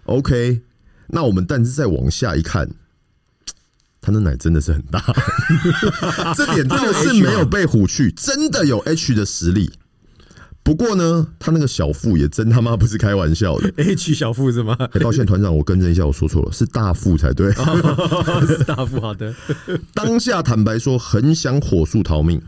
[0.05, 0.63] ，OK。
[1.09, 2.71] 那我们但是再往下一看，
[4.01, 5.03] 他的奶真的是很大，
[6.37, 9.73] 这点真的是没有被唬去，真的有 H 的实力。
[10.63, 13.73] 不过呢，他那个小腹也真他妈不是开玩笑的。
[13.83, 14.77] H 小腹是吗？
[14.93, 17.51] 哎、抱歉，团长，我更正一下，我说错了，是大腹才对。
[18.47, 19.35] 是大腹，好的。
[19.95, 22.41] 当下坦白说，很想火速逃命，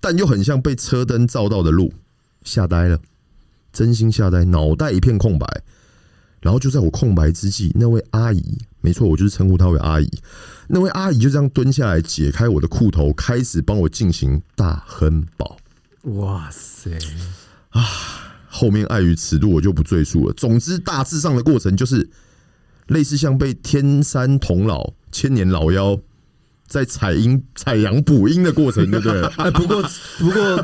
[0.00, 1.92] 但又很像被车灯照到的路，
[2.42, 2.98] 吓呆了，
[3.72, 5.46] 真心吓呆，脑袋一片空白。
[6.40, 10.10] 然后就在我空白之际，那位阿姨，没错，我就是称呼她为阿姨。
[10.66, 15.56] 那位阿姨就这样蹲下来，解开我的裤头，开始帮我进行大亨堡。
[16.02, 16.98] 哇塞！
[17.70, 17.82] 啊
[18.48, 20.32] 后面碍于尺度，我就不赘述了。
[20.34, 22.08] 总之，大致上的过程就是
[22.88, 25.98] 类似像被天山童姥、千年老妖
[26.72, 29.22] 在采阴、采阳补阴的过程，对不对？
[29.36, 29.82] 哎，不过
[30.18, 30.56] 不过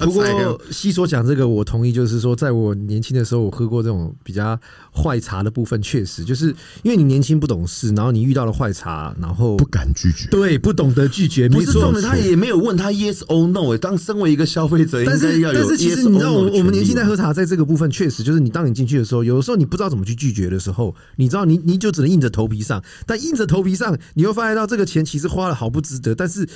[0.00, 4.58] 不过，西所讲这个我同意，就是说，在我年轻的时候，我喝过这种比较
[4.90, 6.46] 坏茶的部分，确实就是
[6.82, 10.26] 因为你年轻不懂事，然后你遇到了坏茶，然后不敢拒绝。
[10.30, 13.78] 对不懂得拒绝，不是重点，他也没有问他 yes or no 欸。
[13.78, 26.48] 当身为一个消费者，应但是该要有但是其实你知道我的我们年轻在喝茶，在这个部分确实就是你当你进去的时候，有的时候你不知道怎么去拒绝的时候，你知道你你就只能硬着头皮上，但硬着头皮上，你又发现到这个钱其实花了好不值得，但是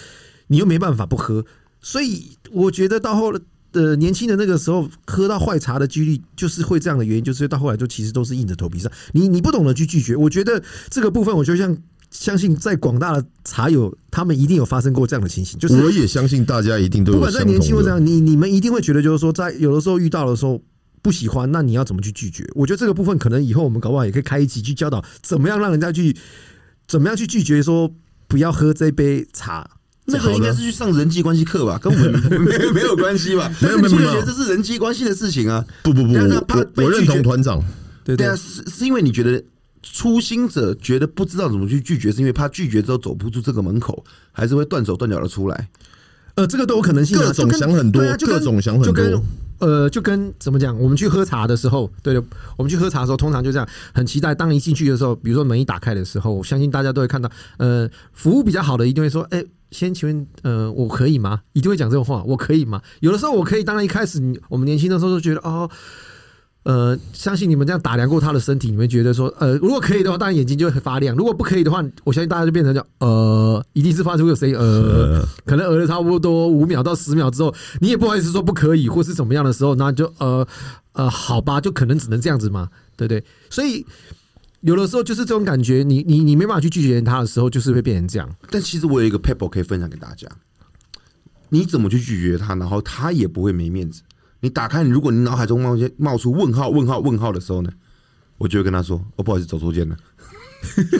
[0.47, 1.45] 你又没办法不喝，
[1.81, 3.33] 所以我觉得到后
[3.73, 11.77] 呃年轻的那个时候喝到坏茶的几率就是会这样的原因，就是到后来就其实都是硬着头皮上，你你不懂得去拒绝，我觉得这个部分我就像。
[12.13, 17.45] 相信在广大的茶友，他们一定有发生过这样的情形，就是我也相信大家一定都有不管在。
[17.45, 20.61] 年轻或这样，你你们一定会觉得，就是说，在有的时候遇到的时候
[21.03, 22.45] 不喜欢，那你要怎么去拒绝？
[22.57, 26.17] 我觉得这个部分可能以后我们搞不好也可以开一集去教导，怎么样让人家去
[26.89, 27.89] 怎么样去拒绝说
[28.31, 29.69] 不要喝这杯茶。
[30.07, 32.11] 那个应该是去上人际关系课吧，跟我们
[32.43, 33.53] 没有没有关系吧？
[33.61, 35.65] 没有没有没有这是人际关系的事情啊。
[35.85, 36.13] 不不不，
[36.83, 37.63] 我认同团长，
[38.03, 39.41] 对对对啊，是是因为你觉得
[39.83, 45.69] 初心者觉得不知道怎么去拒绝，是因为怕拒绝之后走不出这个门口，还是会断手断脚的出来？
[46.35, 49.23] 呃，这个都有可能性啊，各种想很多啊各种想很就跟多
[49.61, 50.79] 呃，就跟怎么讲？
[50.79, 52.23] 我们去喝茶的时候，对的，
[52.57, 54.35] 我们去喝茶的时候，通常就这样，很期待。
[54.35, 61.43] 当一进去的时候，比如说门一打开的时候，我相信大家都会看到，呃，服务比较好的一定会说，哎、先请问，呃，我可以吗？
[61.53, 62.83] 一定会讲这种话，我可以吗？
[63.01, 65.71] 有的时候我可以，当然一开始我们年轻的时候就觉得，哦。
[66.63, 80.47] 呃，相信你们这样打量过他的身体，你们觉得说，呃，如果可以的话，当然眼睛就会发亮；如果不可以的话，我相信大家就变成叫，呃，一定是发出有声音，呃， 可能呃了差不多五秒到十秒之后，你也不好意思说不可以或是怎么样的时候，那就呃
[80.93, 83.25] 呃，好吧，就可能只能这样子嘛，对不对？
[83.49, 83.87] 所以
[84.61, 88.29] 有的时候就是这种感觉，你你你没办法去拒绝他的时候，就是会变成这样。
[88.51, 90.29] 但其实我有一个 paper 可以分享给大家，
[91.49, 94.03] 你怎么去拒绝他，然后他也不会没面子。
[94.41, 97.71] 你打开，你如果你脑海中冒些冒出问号、问号、问号的时候呢，
[98.39, 99.97] 我就会跟他说：“哦，不好意思，走错间了。”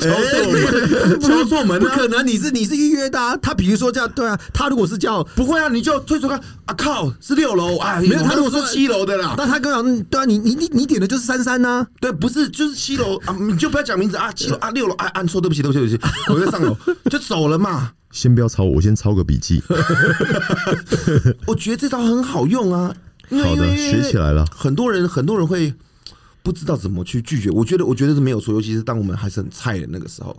[0.01, 1.81] 敲错门，敲错门啊！
[1.81, 6.75] 不可能，你是你是预约的、啊，他比如说这样，对啊，他如果是叫不会啊，你就退出看啊！
[6.75, 9.35] 靠，是六楼啊，没有他如果说是七楼的啦。
[9.37, 16.75] 那他跟我讲，嗯对啊，你你你你点的就是三三呐，对，不是，就是七楼啊，你就不要讲名字啊，七楼啊，六楼啊，按错，对不起，对不起，对不起，我在上楼
[17.11, 17.93] 就走了嘛。
[18.13, 19.63] 先不要抄我，我先抄个笔记。
[21.47, 22.93] 我觉得这招很好用啊，
[23.31, 24.45] 因为好的，因为学起来了。
[24.55, 25.73] 很多人很多人会
[26.43, 30.37] 不知道怎么去拒绝，我觉得我觉得是没有错，尤其是当我们还是很菜的那个时候，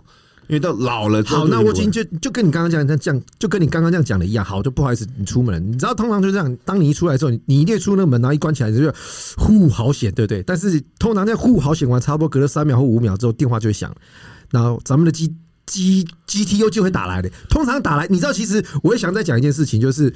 [0.48, 4.44] 因为到老了之后好，那我今天就就跟你刚刚讲这样，就跟你刚刚这样讲的一样。
[4.44, 5.60] 好，就不好意思，你出门了。
[5.60, 8.92] 你知道，通常就这样，当你一出来之后，你你一定出那个门，然后一关起来，你就
[9.36, 10.42] 呼好险，对不对？
[10.42, 13.94] 但是通常在呼好险完，差不多隔了三秒或五秒之后，电话就会响，
[14.50, 15.34] 然后咱们的机。
[15.64, 17.30] G G T U 就会打来的。
[17.48, 20.12] 通常打来，你知道，其实我也想再讲一件事情，就是。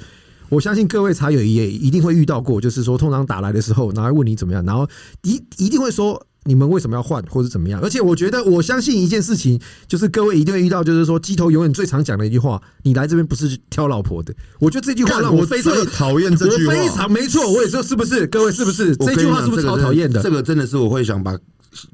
[0.49, 4.87] 我相信各位茶友也一定会遇到过，就是说，通常打来的时候，然后问你怎么样，然后
[5.23, 7.81] 一一定会说你们为什么要换，或者怎么样。
[7.81, 14.33] 而且我觉得，我相信一件事情，就是各位一定会遇到，就是说，鸡头永远最常讲的一句话：你来这边不是挑老婆的。
[14.59, 18.25] 我觉得这句话让我非常的讨厌这句话我非常没错，我也说是不是？
[18.27, 18.95] 各位是不是？
[18.95, 20.21] 这句话是不是超讨厌的？
[20.23, 21.37] 这个真的是我会想把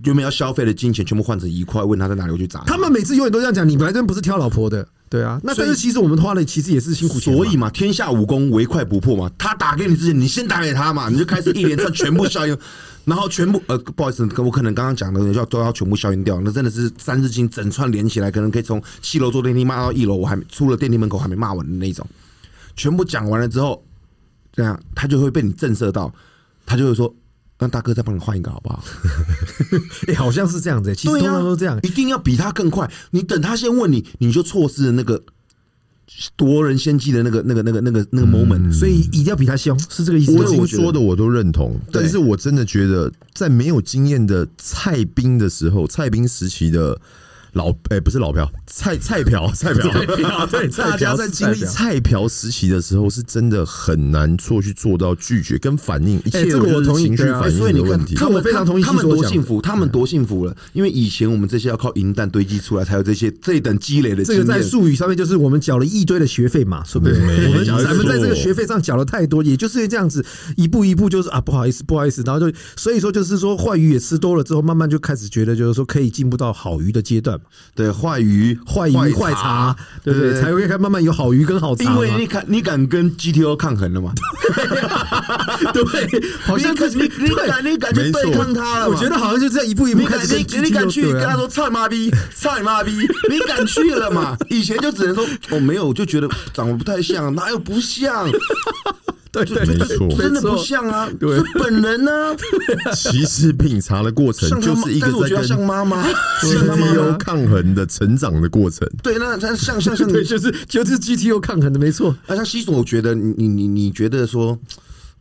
[0.04, 5.40] 原本要消费的金钱全部换成一块，问他在哪里，我去砸他们每次永远都这样讲，你来这边不是挑老婆的，对啊。
[5.44, 9.30] 那但是其实我们花的其实也是辛苦钱，所以嘛，天下武功唯快不破嘛。
[9.38, 12.58] 他打给你之前，你先打给他嘛，你就开始一连串全部消音，
[13.06, 22.04] 然后全部呃，不好意思，我可能刚刚讲的要都要全部消音掉，那真的是三字经整串连起来，可能可以从七楼坐电梯骂到一楼，我还没出了电梯门口还没骂完的那种。
[22.76, 23.86] 全部讲完了之后，
[24.52, 26.12] 这样他就会被你震慑到，
[26.66, 27.14] 他就会说
[27.64, 28.84] ：“让大哥再帮你换一个好不好？”
[30.08, 31.80] 哎， 好像是这样子，其实通常都这样。
[31.82, 32.90] 一定要比他更快。
[33.12, 35.24] 你等他先问你，你就错失了那个
[36.36, 38.72] 夺人先机的那个、那个、那个、那个、那个 moment。
[38.72, 40.46] 所以一定要比他凶，是这个意思我？
[40.46, 47.00] 听我说的我都认同，但是我真的觉得，在没有经验的蔡兵的时候，蔡兵时期的
[47.54, 58.16] 老哎、不是老朴，菜菜瓢 菜瓢，对大家在经历菜瓢时期的时候，是真的很难做去做到拒绝跟反应，一切我都是情绪反所以你看应的问，题。
[58.16, 60.56] 这我非常同意他们多幸福，他们多幸福了。
[60.74, 64.24] 因为以前我们这些要靠银弹堆积出来，才有这些这一等积累的。
[64.26, 67.14] 这个在术语上面就是我们缴了一堆的学费嘛，是不是？
[67.50, 70.26] 我们缴咱们在这个学费上缴了太多，也就是这样子
[70.58, 80.40] 一步一步就是啊，不好意思，不好意思，然后就所以说就是说坏鱼也吃多了之后，慢慢就开始觉得就是说可以进步到好鱼的阶段嘛，对坏鱼、坏鱼坏茶，对不对？
[80.42, 81.84] 才会看慢慢有好鱼跟好茶。
[81.84, 84.12] 因为你敢你敢跟 GTO 抗衡了嘛？
[85.74, 85.84] 对，
[86.46, 88.94] 好像你敢你你敢你敢去对抗他了嘛？
[88.94, 92.92] 我觉得好像就这样一步一步你敢开始你你敢去跟他说，说操你妈逼， 操你妈逼，
[93.30, 94.38] 你敢去了嘛？
[94.50, 98.30] 以前就只能说哦没有，我就觉得长得不太像，哪有不像？
[99.34, 102.36] 对对没错真的不像啊，对是本人呢、
[102.96, 106.08] 其实品茶的过程就是一但是我觉得个在跟像妈妈
[106.42, 107.18] ，GTO。
[107.18, 108.88] 抗衡的成长的过程。
[109.02, 112.16] 对，那他像像像你 对，就是就是 GTO 抗衡的，没错。
[112.28, 114.56] 啊，像西索，我觉得你你你你觉得说，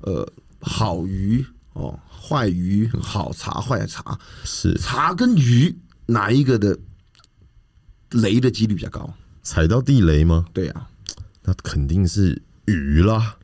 [0.00, 6.78] 呃，好鱼哦，坏鱼，好茶，坏茶，是茶跟鱼哪一个的
[8.10, 9.12] 雷的几率比较高？
[9.42, 10.44] 踩到地雷吗？
[10.52, 10.86] 对啊，
[11.44, 13.36] 那肯定是鱼啦。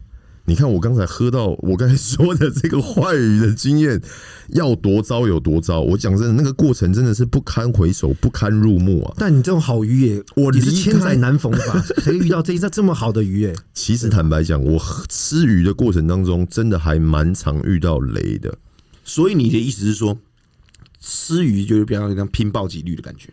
[0.49, 4.01] 你看我刚才喝到我刚才说的这个坏鱼的经验，
[4.49, 5.83] 要多糟有多糟。
[5.83, 9.15] 我讲真的，那个过程真的是不堪回首、不堪入目啊。
[9.19, 11.85] 但你这种好鱼也，你是我离开千载难逢吧？
[11.99, 13.47] 谁遇到这一只这么好的鱼？
[13.47, 18.57] 哎，其实坦白讲，我吃鱼的过程当中，真的还蛮常遇到雷的。
[19.05, 20.19] 所以你的意思是说，
[20.99, 23.29] 吃鱼就是比较像拼暴击率的感觉？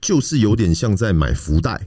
[0.00, 1.86] 就是有点像在买福袋，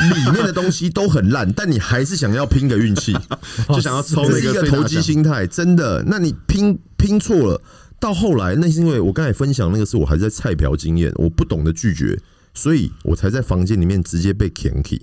[0.00, 3.16] 里面的东西都很烂，但你还是想要拼个运气，
[3.68, 6.04] 就想要抽那个投机心态，真的。
[6.06, 7.62] 那你拼拼错了，
[8.00, 12.18] 到后来那是因为我刚才分享那个是我还在菜瓢经验，我不懂得拒绝，
[12.54, 15.00] 所以我才在房间里面直接被 k i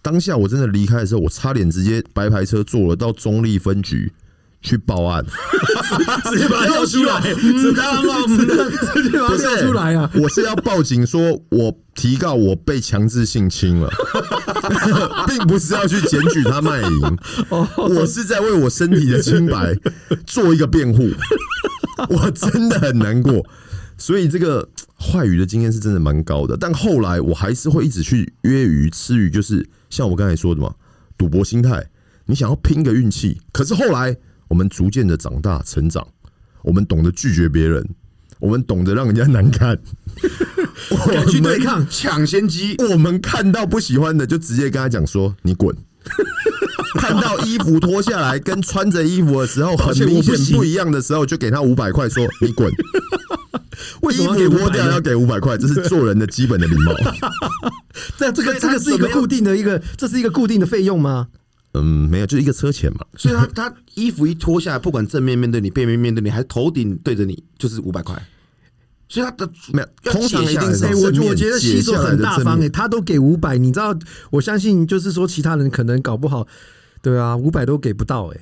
[0.00, 4.12] 当下我真的离开的时候，我差点直接白牌车坐了到中立分局
[4.60, 5.24] 去报案。
[6.30, 7.20] 直接把他调出来？
[7.34, 10.10] 直接把他调出来啊！
[10.14, 13.90] 我是要报警说，我提告我被强制性侵了，
[15.26, 17.18] 并不是要去检举他卖淫，
[17.76, 19.74] 我是在为我身体的清白
[20.26, 21.10] 做一个辩护。
[22.10, 23.44] 我真的很难过，
[23.96, 24.68] 所以这个
[24.98, 26.56] 坏鱼的经验是真的蛮高的。
[26.56, 30.74] 但后来我还是会一直去约鱼吃鱼，就是像我刚才说的嘛，
[31.16, 31.88] 赌博心态，
[32.26, 33.40] 你想要拼个运气。
[33.52, 34.16] 可是后来
[34.48, 36.06] 我们逐渐的长大成长，
[36.62, 37.86] 我们懂得拒绝别人，
[38.40, 39.78] 我们懂得让人家难看，
[40.90, 45.76] 我敢去对们抗，抢先机，我们看到不喜欢的，就直接跟他讲说：“你滚。
[46.98, 52.72] ”看到衣服脱下来跟穿着衣服的时候很明显不一样的时候，就给他五百块，说：“你滚。
[54.00, 56.92] ”为什衣么要给500服脱掉要给五百块，这是做人的基本的礼貌。
[58.16, 61.28] 这这个这个是一个固定的一个，这是一个固定的费用吗？
[61.82, 63.06] 嗯，没有，就是一个车钱嘛。
[63.16, 68.20] 所以他他衣服一脱下来，不管正面面对你，背面面对你，还是头顶对着你，就是五百块。
[69.10, 72.72] 所以他的没有要通常一定是哎、我我觉得西索很大方哎、的正面。
[72.72, 73.98] 他都给五百，你知道，
[74.30, 76.46] 我相信就是说其他人可能搞不好，
[77.00, 78.36] 对啊，五百都给不到哎、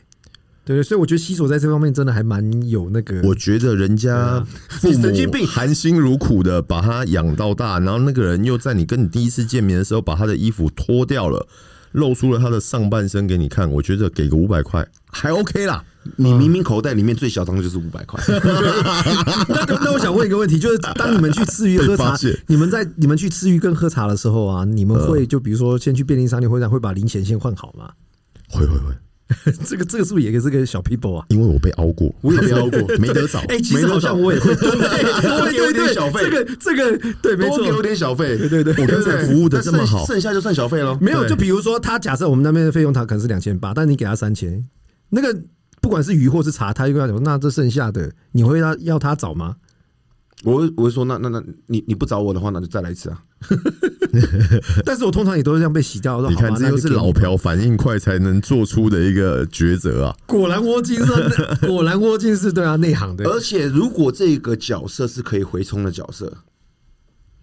[0.64, 5.46] 对对，所以我觉得西索在这方面真的还蛮有那个，我觉得人家父母你神经病。
[5.46, 11.46] 含辛茹苦的把他养到大，然后那个人又在你跟你第一次见面的时候把他的衣服脱掉了，
[11.96, 15.82] 露出了他的上半身给你看，我觉得给个五百块还 OK 啦。
[16.16, 18.22] 你明明口袋里面最小张的就是五百块，
[19.48, 27.90] 那那我想问一个问题，就是当你们去吃鱼喝茶 你们在你们去吃鱼跟喝茶的时候啊，你们会就比如说先去便利商店会长会把零钱先换好吗？
[28.48, 28.94] 会会会，
[29.66, 31.26] 这个这个是不是也是个小 people 啊？
[31.30, 33.40] 因为我被凹过，我也被凹过 没得找。
[33.48, 38.38] 哎、其实好像我也会， 对多给我点小费这个这个对，没错，多给我点小费。
[38.38, 40.96] 对对对我刚才服务的这么好剩剩下就算小费喽。
[41.00, 44.64] 没有，就比如说，他假设我们那边的费用他可能是两千八，但你给他三千，
[45.10, 45.36] 那个
[45.80, 49.56] 不管是鱼或是茶，他就跟他讲，那这剩下的你会要要他找吗？
[50.44, 53.22] 我会我会说，那那那你你不找我的话，那就再来一次啊。
[54.84, 56.20] 但是我通常也都是这样被洗掉。
[56.28, 60.16] 你看，这又是老，朴反应快才能做出的一个抉择啊！
[60.26, 61.06] 果然窝金是，
[61.66, 63.24] 果然窝金是对啊内行的。
[63.28, 66.32] 而且如果这个角色是可以回冲的角色，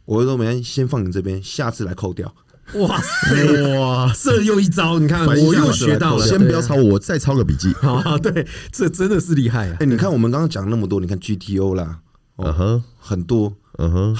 [0.05, 2.33] 我会说没先放你这边，下次来扣掉。
[2.75, 6.25] 哇塞，哇，这又一招，你看我又下学到了。
[6.25, 7.71] 先不要抄我，我再抄个笔记。
[7.81, 9.85] 啊，对，这真的是厉害啊哎、！
[9.85, 11.99] 你看我们刚刚讲那么多，你看 GTO 啦，
[12.37, 14.17] 嗯哼，很多嗯哼，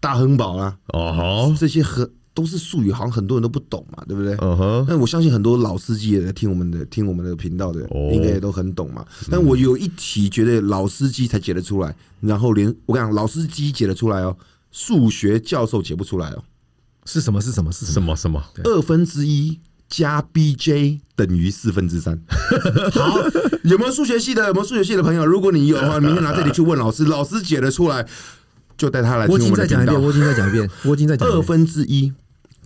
[0.00, 4.34] 大亨堡啊，哦好，这些很都是术语，好像很多人都不懂嘛，对不对？
[4.40, 9.04] 嗯哼，但我相信很多老司机也在听我们的听我们的频道的，哦应该也都很懂嘛。
[9.30, 14.36] 但我有一题觉得老司机才解得出来，然后连我跟你讲，老司机解得出来哦，
[14.70, 16.44] 数学教授解不出来哦。
[17.04, 17.40] 是什么？
[17.40, 17.72] 是什么？
[17.72, 18.02] 是什？
[18.02, 18.42] 么什么？
[18.64, 22.20] 二分之一加 BJ 等于四分之三。
[22.92, 23.18] 好，
[23.64, 24.46] 有没有数学系的？
[24.46, 25.24] 有没有数学系的朋友？
[25.24, 28.06] 如果你有的话，明天拿这里去问老师，老师解得出来，
[28.76, 30.00] 就带他来听我们的频道金再讲一遍，。
[30.02, 31.38] 我已经再讲一遍，我已经再讲一遍。
[31.38, 32.12] 二分之一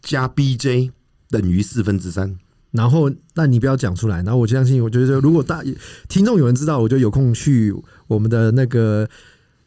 [0.02, 0.90] 加 BJ
[1.30, 2.37] 等于四分之三。
[2.72, 4.16] 然后，那你不要讲出来。
[4.22, 5.62] 然后我相信，我觉得如果大
[6.08, 7.74] 听众有人知道，我就有空去
[8.06, 9.06] 我们的那个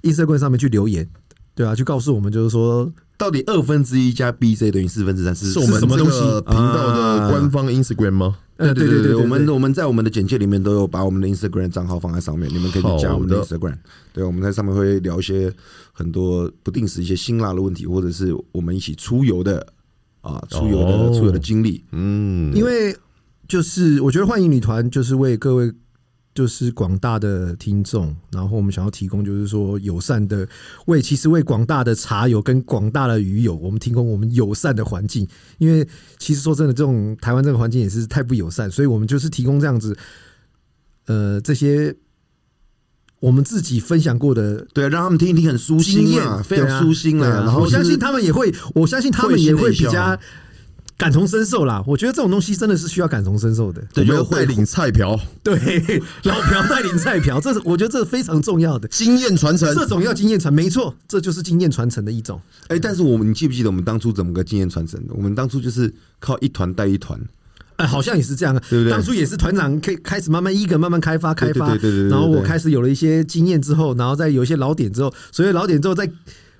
[0.01, 1.07] Instagram 上面去留言，
[1.55, 6.19] 对啊，就告诉我们，就是说到底二分之一加 BJ 等于四分之三是是我们什么东西？
[6.19, 8.37] 频道的官方 Instagram 吗？
[8.57, 13.77] 呃，对对对对，我们我们在我们的简介里面都有把我们的 Instagram 账号放在上面，你们可以去加我们的 Instagram。
[14.13, 15.51] 对，我们在上面会聊一些
[15.91, 19.65] 很多不定时一些辛辣的问题，或者是我们一起出游的
[20.21, 21.83] 啊，出游的、哦出游的经历。
[21.91, 22.95] 嗯，因为
[23.47, 25.71] 就是我觉得幻影女团就是为各位
[26.35, 30.45] 就是广大的听众，然后我们想要提供就是说友善的
[30.85, 35.25] 为其实为广大的茶友跟广大的鱼友，我们提供我们友善的环境。
[35.59, 35.87] 因为
[36.19, 39.97] 其实说真的，这种台湾这个环境也是太不友善，所以我们就是提供这样子，
[41.05, 41.95] 呃，这些
[43.21, 44.67] 我们自己分享过的。
[44.73, 50.19] 对，让他们听一听，很舒心啊，非常舒心对啊然后我相信他们也会，我相信他们也会比较笑
[50.97, 51.83] 感同身受啦。
[51.85, 53.81] 我觉得这种东西真的是需要感同身受的。
[53.95, 55.55] 我们要带领菜瓢，对，
[56.23, 58.87] 老朴带领菜瓢，这是我觉得这是非常重要的。
[58.87, 59.73] 经验传承。
[59.75, 62.41] 这种要经验传，没错，这就是经验传承的一种。
[62.67, 65.13] 哎，但是我们你记不记得我们当初怎么个经验传承的？
[65.13, 67.19] 我们当初就是靠一团带一团。
[67.75, 76.09] 哎，好像也是这样啊，对不对当初也是团长开开始慢慢一个慢慢开发开发，对对对对对然后我对开始有了一些经验之后，然后再有一些老点之后，所以老点之后再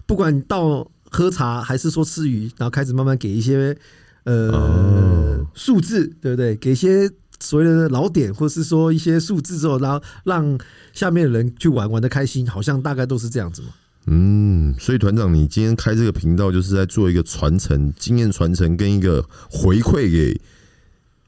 [0.05, 3.77] 不管到喝茶还是说吃鱼，然后开始慢慢给一些
[4.25, 6.55] 呃、哦数字，对不对？
[6.57, 7.09] 给一些
[7.39, 10.59] 所谓的老点，或是说一些数字之后，然后让
[10.91, 13.69] 下面的人去玩玩的开心，好像大概都是这样子嘛。
[14.07, 20.39] 嗯，所以团长，你今天开这个频道，就是在做一个传承、经验传承跟一个回馈给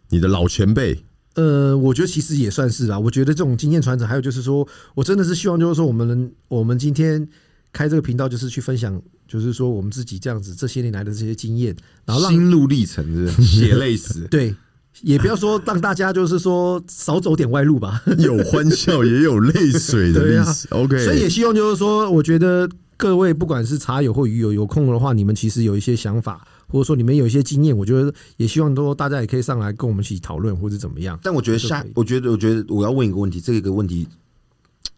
[0.09, 1.03] 你的老前辈。
[1.35, 2.99] 呃，我觉得其实也算是啦。
[2.99, 7.27] 我觉得这种经验传承，还有就是说我真的是希望，就是说我们能，我们今天
[7.71, 11.75] 开这个频道，就是去分享，就是说我们自己这样子这些年来的这些经验，
[12.05, 13.43] 然后让心路历程，是不是？
[13.43, 14.21] 血泪史。
[14.32, 14.55] 对，
[15.01, 18.01] 也不要说让大家就是说少走点歪路吧。
[18.17, 20.67] 有欢笑，也有泪水的对啊历史。
[20.73, 31.19] OK，所以也希望就是说，我觉得各位不管是茶友或鱼友，有空的话，你们其实有一些想法，或者说你们有一些经验，我觉得也希望都大家也可以上来跟我们一起讨论，或者怎么样。
[31.21, 34.07] 但我觉得下我觉得，我觉得我要问一个问题，这个问题，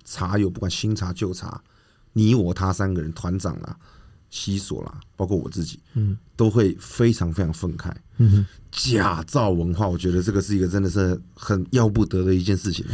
[0.06, 1.62] 茶友不管新茶旧茶，
[2.14, 3.76] 你我他三个人，团长啦、
[4.30, 7.92] 西索啦，包括我自己，嗯，都会非常非常愤慨。
[8.18, 8.46] 嗯哼。
[8.72, 12.86] 假造文化，我觉得这个是一个真的是很要不得的一件事情。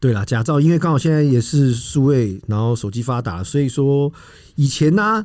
[0.00, 4.12] 对啦，假造，因为刚好现在也是数位，然后手机发达，所以说
[4.56, 5.24] 以前呢、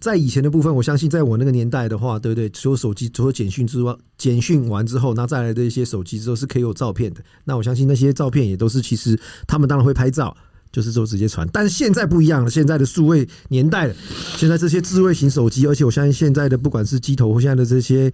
[0.00, 2.50] 在以前的部分，我相信在我那个年代的话，对不对？
[2.50, 7.22] 除了手机，除了简讯之外，简讯完之后，那再来的一些手机之后是可以有照片的。
[7.44, 10.36] 那我相信那些照片也都是，其实他们当然会拍照，
[10.72, 11.48] 就是就直接传。
[11.52, 13.94] 但是现在不一样了，现在的数位年代了，
[14.36, 18.12] 现在这些智慧型手机，而且我相信现在的不管是机头或现在的这些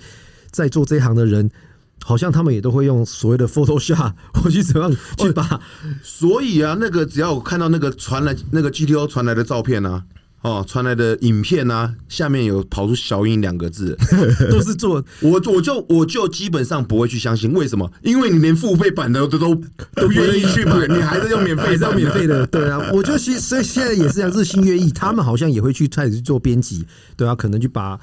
[0.51, 1.51] 在做这一行的人。
[2.05, 5.61] 好像他们也都会用所谓的 Photoshop 或去怎样去把
[6.03, 10.05] 所以啊，那个只要我看到那个传来那个 GTO 传来的照片啊，
[10.43, 13.99] 哦，传来的影片啊，下面有跑出“小英”两个字，
[14.49, 17.91] 都是做我我就我就基本上不会去相信，为什么？
[18.03, 19.55] 因为你连付费版的都都
[19.95, 27.99] 都愿意去买， 你还是用免费还是要免费的，对啊，我就其实所以现在也是这样，日新月异，他们好像也会去开始去做编辑，对啊，可能去把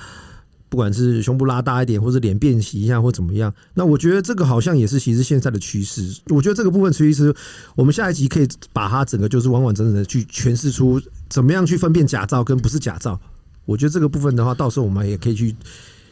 [0.67, 3.53] 不管是胸部拉大一点，或者脸变形一下，或怎么样。
[3.75, 6.03] 那我觉得这个好像也是其实现在的趋势。
[6.29, 7.34] 我觉得这个部分其实
[7.75, 10.99] 我们下一集可以把它整个就是完完整整的去诠释出
[11.34, 13.19] 怎么样去分辨假照跟不是假照。
[13.65, 15.55] 我觉得这个部分的话，到时候我们也可以去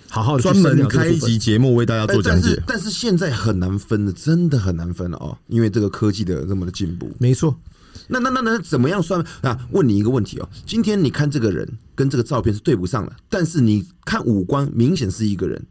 [0.10, 2.42] 好好专门开一集节目为大家做讲解。
[2.42, 7.12] 但是但是现在很难分的，真的很难分了哦，因为这个科技的那么的进步。
[7.20, 7.56] 没错，
[8.08, 9.68] 那那那那怎么样算啊？
[9.70, 15.64] 问你一个问题哦，今天你看这个人跟这个照片是对不上了，但是你看五官明显是一个人，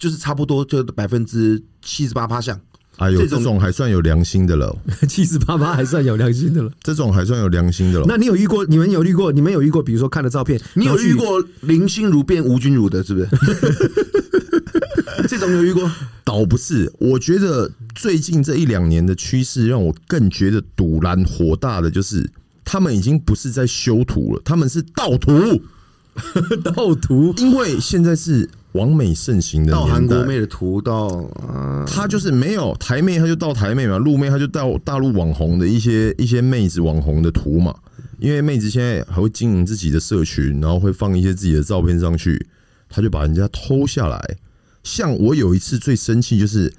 [0.00, 2.60] 就是差不多就百分之七十八趴像。
[3.00, 4.76] 哎呦，这种还算有良心的了，
[5.08, 6.70] 七十八八还算有良心的了。
[6.82, 8.04] 这种还算有良心的了。
[8.06, 8.64] 那你有遇过？
[8.66, 9.32] 你们有遇过？
[9.32, 9.82] 你们有遇过？
[9.82, 13.28] 比如说看了照片，你有遇过林心如变吴君如的，是不是？
[15.28, 15.90] 这种有遇过？
[16.24, 22.30] 倒不是，我觉得最近这一两年的趋势让我更觉得堵然火大的，就是
[22.64, 25.62] 他们已经不是在修图了，他们是盗图。
[26.74, 27.32] 盗图？
[27.38, 31.08] 因为现在是完美盛行的到年代，韩国妹的图到
[31.46, 37.74] 啊，他就是没有台妹，他就到台妹嘛；陆妹，他就到大陆网红的一些一些妹子网红的图嘛。
[38.18, 42.46] 因为妹子现在还会经营自己的社群，然后会放一些自己的照片上去，
[42.88, 44.36] 他就把人家偷下来。
[44.84, 46.72] 像我有一次最生气，就是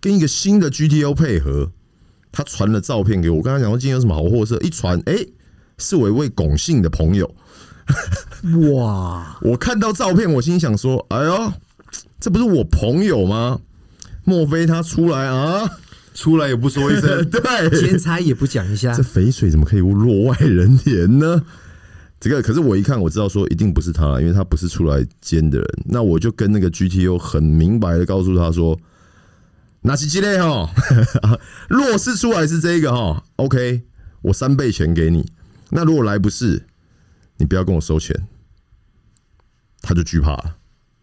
[0.00, 1.72] 跟一个新的 GTO 配合，
[2.30, 5.16] 他传了照片给我，我跟他讲说今天有什么好货色，一传，哎、
[5.78, 7.34] 是我一位龚姓的朋友。
[8.70, 9.38] 哇！
[9.42, 11.52] 我看到照片，我心想说：“哎呦，
[12.20, 13.60] 这不是我朋友吗？
[14.24, 15.68] 莫非他出来啊？
[16.14, 21.42] 出来也不说一声， 对，兼差也不讲一下这，肥水怎么可以落外人田呢？
[22.20, 25.68] 这个可是我一看，我知道说一定不是他，因为他不是出来奸的人。
[25.86, 28.78] 那我就跟那个 GTO 很明白的告诉他说：
[29.80, 30.70] 拿起鸡肋哈，
[31.68, 33.82] 若是出来是这个哈，OK，
[34.20, 35.26] 我三倍钱给你。
[35.70, 36.62] 那如果来不是，
[37.42, 38.16] 你不要跟我收钱。
[39.80, 40.56] 他就惧怕了。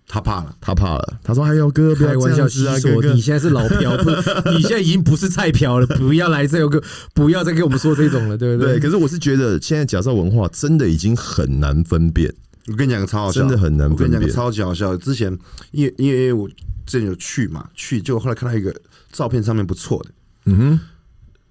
[0.08, 0.56] 他怕了。
[0.62, 3.20] 他怕了，他说：“哎呦哥，不要开玩笑，西这样子啊，哥索，哥你。
[3.20, 4.10] 现在是老漂，不，
[4.52, 6.82] 你现在已经不是菜漂了，不要来这个，
[7.14, 8.80] 不要再跟我们说这种了，对”不对，对？
[8.80, 12.34] 可是我是觉得现在假造文化真的已经很难分辨。
[12.68, 14.96] 我跟你讲个超好笑，真的很难我跟你讲个分辨超级好笑。
[14.96, 15.38] 之前
[15.72, 16.48] 因为因为我
[16.86, 18.74] 之前有去嘛，去结果后来看到一个
[19.12, 20.10] 照片上面不错的，
[20.46, 20.80] 嗯哼，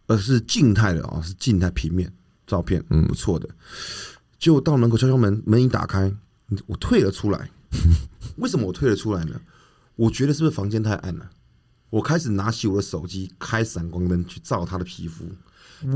[0.06, 2.10] 呃是静态的哦，是静态平面
[2.46, 3.48] 照片，嗯不错的。
[4.38, 6.12] 结果到门口敲敲门，门一打开，
[6.66, 7.50] 我退了出来。
[8.36, 9.40] 为什么我退了出来呢？
[9.96, 11.30] 我觉得是不是房间太暗了？
[11.90, 15.24] 我开始拿起我的手机开闪光灯去照他的皮肤。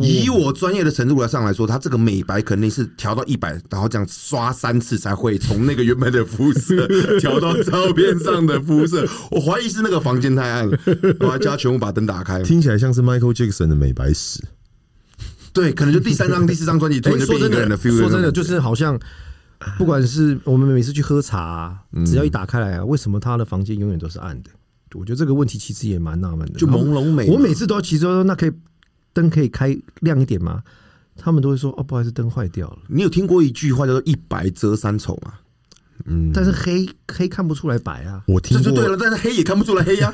[0.01, 6.87] 以我专业的程度来上来说，他这个美白肯定是调到一百，然后这样刷三次才会从那个原本的肤色
[7.19, 9.05] 调到照片上的肤色。
[9.31, 10.79] 我怀疑是那个房间太暗了，
[11.21, 12.43] 我还叫他全部把灯打开。
[12.43, 14.43] 听起来像是 Michael Jackson 的美白史。
[15.53, 18.99] 对，可能就第三张、 第四张专辑突然就说真变一个人的说真的，就是好像
[19.79, 24.51] 不管是我们每次去喝茶啊、只要一打开来啊，为什么他的房间永远都是暗的？
[24.95, 26.59] 我觉得这个问题其实也蛮纳闷的。
[26.59, 28.53] 就朦胧美我每次都要骑车说，那可以
[29.13, 30.63] 灯可以开亮一点吗？
[31.17, 32.79] 他们都会说哦，不好意思，灯坏掉了。
[32.89, 35.35] 你有听过一句话叫做“一白遮三丑”吗？
[36.07, 40.11] 嗯但是黑黑看不出来白啊，我听过这就对了，但是黑也看不出来黑呀、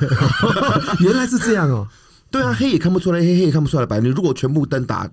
[0.99, 1.87] 原来是这样哦。
[2.29, 3.99] 对啊，黑也看不出来黑，黑也看不出来白。
[3.99, 5.09] 你如果全部灯打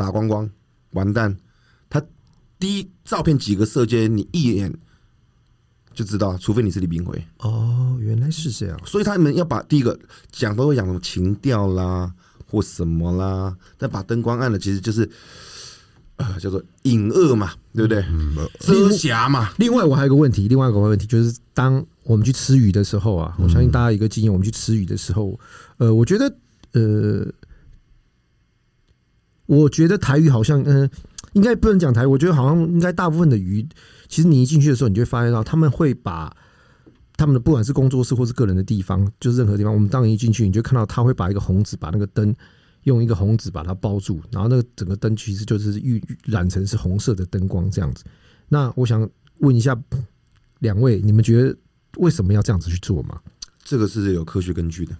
[0.00, 0.48] 打光光，
[0.92, 1.36] 完蛋。
[1.90, 2.02] 他
[2.58, 4.72] 第一照片几个色阶，你一眼
[5.92, 7.22] 就知道，除非你是李冰辉。
[7.40, 8.80] 哦，原来是这样。
[8.86, 9.98] 所以他们要把第一个
[10.32, 12.10] 讲都会讲什么情调啦，
[12.46, 15.08] 或什么啦，但把灯光暗了，其实就是
[16.16, 18.02] 呃叫做隐恶嘛，对不对？
[18.60, 19.52] 遮瑕嘛。
[19.58, 25.38] 另外，我还有一个问题，另外一个问题就是，当我们去吃鱼的时候啊，我相信大家一个经验，我们去吃鱼的时候，
[25.76, 26.32] 呃，我觉得，
[26.72, 27.26] 呃，
[29.50, 30.88] 我觉得台语好像，嗯、
[31.32, 33.66] 应该不能讲台语，我觉得好像应该大部分的鱼，
[34.08, 36.34] 其实你一进去的时候，你就会发现到他们会把
[37.16, 42.34] 他们的不管是工作室或是个人的地方，就是任何地方，我们当一进去，你就看到他会把一个红纸把那个灯。
[42.84, 48.02] 用一个红纸把它包住，然后那个整个灯其实就是预染成是红色的灯光这样子。
[48.48, 49.06] 那我想
[49.40, 49.78] 问一下
[50.60, 51.54] 两位，你们觉得
[51.98, 53.20] 为什么要这样子去做吗？
[53.62, 54.96] 这个是有科学根据的，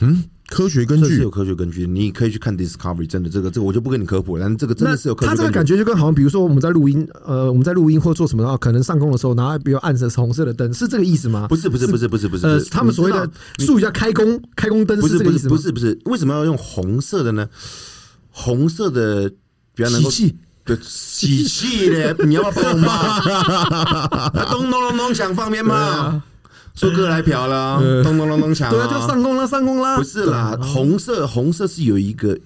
[0.00, 0.24] 嗯，
[0.54, 1.84] 科学根据这是有科学根据。
[1.84, 5.42] 你可以去看 Discovery，真的这个这个我就不跟你科普了，但是这个真的是有科学根据。
[5.42, 11.48] 他这个感觉就跟好像比如说我们在录音，呃，我们在录音或做什么的话，可能上工的时候，然后比如暗着红色的灯，是这个意思吗？
[11.48, 13.28] 不是不是不是不是不是，呃他们所谓的
[13.58, 15.56] 术语叫开工开工灯不是不是这个意思吗？
[15.56, 17.48] 不是不是，为什么要用红色的呢？
[18.30, 19.28] 红色的
[19.74, 23.20] 比较能够喜气对喜气的，你要不要帮我骂？
[24.46, 26.20] 咚咚咚咚响放鞭炮，
[26.74, 29.96] 说哥来嫖了， 咚咚咚咚响，对啊，就上攻了，上攻了。
[29.96, 32.38] 不是啦，红色红色是有一个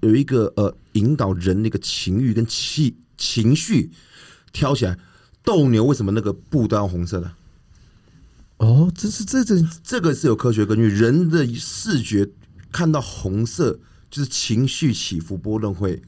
[0.00, 3.90] 有一个呃引导人的一个情欲跟气情绪
[4.52, 4.98] 挑起来。
[5.44, 7.30] 斗牛为什么那个布都要红色的？
[8.58, 12.28] 哦，这是这这这个是有科学根据，人的视觉
[12.70, 13.78] 看到红色
[14.10, 16.02] 就是情绪起伏波动会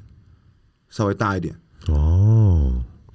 [0.91, 1.55] 稍微大一点。
[1.87, 2.39] 哦，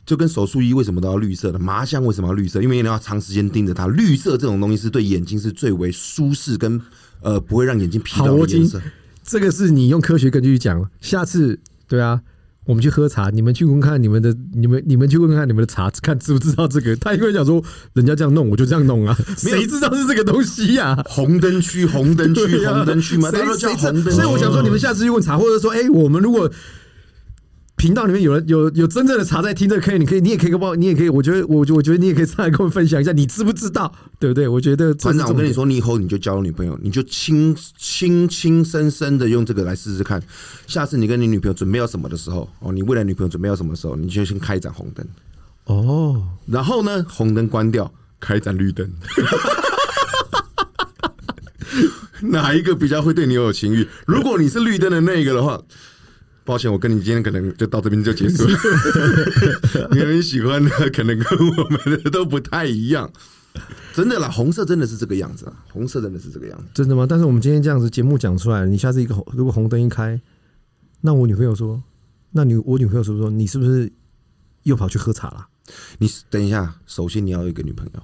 [0.06, 2.62] 就跟手术衣为什么都要绿色的，麻将为什么要绿色？
[2.62, 6.80] 因为你要长时间盯着它，绿色这种东西是对眼睛是最为舒适跟
[7.22, 8.82] 呃不会让眼睛疲劳的颜色。
[9.24, 12.22] 这个是你用科学根据去讲，下次对啊，
[12.66, 16.96] 我们去喝茶，你们去问看你们的，你们你们去问看你们的茶，看知不知道这个？
[17.02, 24.12] 他因为想说，人家这样弄，我就这样弄啊， 谁知道是这个东西呀、红灯区，红灯区， 红灯区嘛，大谁家都叫红灯区。
[24.12, 26.52] 所以我想说，你们下次去问茶，或者说，哎、我们如果
[27.78, 33.94] 频道里面有人有有真正的茶在听这个，可以，你可以，你也可以跟我，你也可以，我觉得，我我觉得你也可以上来跟我们分享一下，你知不知道？
[34.18, 34.48] 对不对？
[34.48, 40.22] 我觉得这团长，我跟你说，你以后你就交女朋友，你就轻轻轻生生的用这个来试试看。
[40.68, 45.06] 下次你跟你女朋友准备要什么的时候，哦，你未来女朋友准备要什么的时候，你就先开一盏红灯，
[45.66, 48.90] 哦，然后呢，红灯关掉，开一盏绿灯。
[52.22, 53.86] 哪一个比较会对你有情欲？
[54.08, 55.62] 如果你是绿灯的那一个的话，
[56.46, 58.58] 抱歉，我跟你今天可能就到这边就结束了。
[59.92, 63.12] 你们喜欢的可能跟我们的都不太一样。
[63.94, 66.66] 真的啦，红色真的是这个样子啊，红色真的是这个样子。
[66.74, 67.08] 真的吗？
[67.10, 70.22] 但是我们今天这样子节目讲出来，你下次一个红，如果红灯一开，
[71.02, 71.82] 那我女朋友说，
[72.32, 73.92] 那你我女朋友说说，你是不是
[74.64, 75.48] 又跑去喝茶了？
[75.98, 78.02] 你等一下，首先你要有一个女朋友，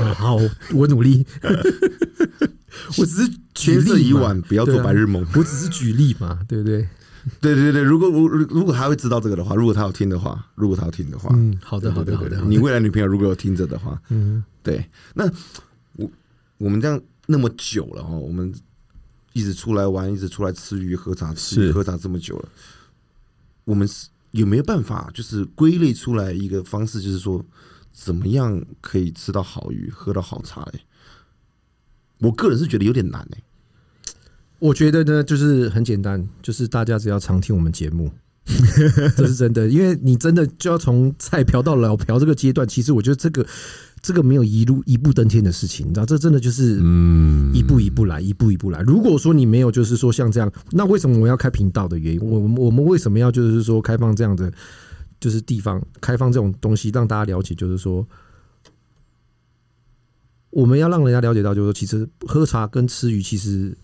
[0.00, 0.38] 啊，好，
[0.74, 1.26] 我努力。
[2.98, 5.26] 我只是举例嘛已晚，不要做白日梦。
[5.34, 6.86] 我只是举例嘛，对不对？
[7.40, 12.40] 对对对，如果如如果他会知道这个的话，如果他要听的话，如果他要听的话，嗯，好的，好的，好的。
[12.42, 15.30] 你未来女朋友如果有听着的话，嗯，对，那
[15.96, 16.10] 我
[16.58, 18.52] 我们这样那么久了哈，我们
[19.32, 22.48] 一直出来玩，一直出来吃鱼喝茶，吃鱼喝茶这么久了，
[23.64, 27.44] 我们是有没有办法就是归类出来一个方式，就是说
[27.92, 30.80] 怎么样可以吃到好鱼，喝到好茶、欸？
[32.18, 33.42] 我个人是觉得有点难哎、
[34.60, 38.10] 我觉得呢，就是很简单，就是大家只要常听我们节目，
[39.16, 39.66] 这是真的。
[39.66, 43.46] 因为你真的就要从菜瓢到老瓢这个阶段，其实我觉得这个
[44.02, 48.80] 这个没有一路一步登天的事情，你知道，这真的就是嗯，一步一步来，一步一步来。
[48.82, 52.20] 如果说你没有，就是说像这样，那为什么我要开频道的原因？
[52.20, 54.52] 我我们为什么要就是说开放这样的
[55.18, 58.06] 就是地方，开放这种东西，让大家了解，就是说
[60.50, 63.76] 我们要让人家了解到，就是说，其实喝茶跟吃鱼，其实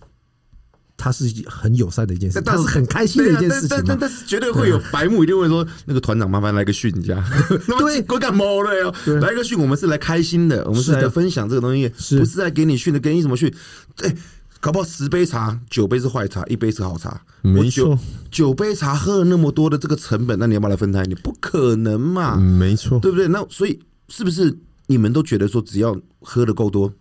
[0.96, 7.22] 它是很友善的一件事，但是很开心的一件事情但但是绝对会有白目一定会说，那个团长麻烦来个训一下，
[7.78, 13.00] 对我感冒了哟，来个训，我们是来开心的，我们是来分享这个东西，不是来给你训的？
[13.00, 13.52] 给你怎么训？
[13.98, 14.16] 哎，
[14.60, 17.20] 搞不好十杯茶，九杯是坏茶，一杯是好茶。
[17.42, 17.96] 没错，
[18.30, 21.08] 九杯茶喝了那么多的这个成本，那你要不要来分摊？
[21.08, 23.28] 你不可能嘛，嗯没错，对不对？
[23.28, 23.78] 那所以
[24.08, 26.92] 是不是你们都觉得说，只要喝的够多，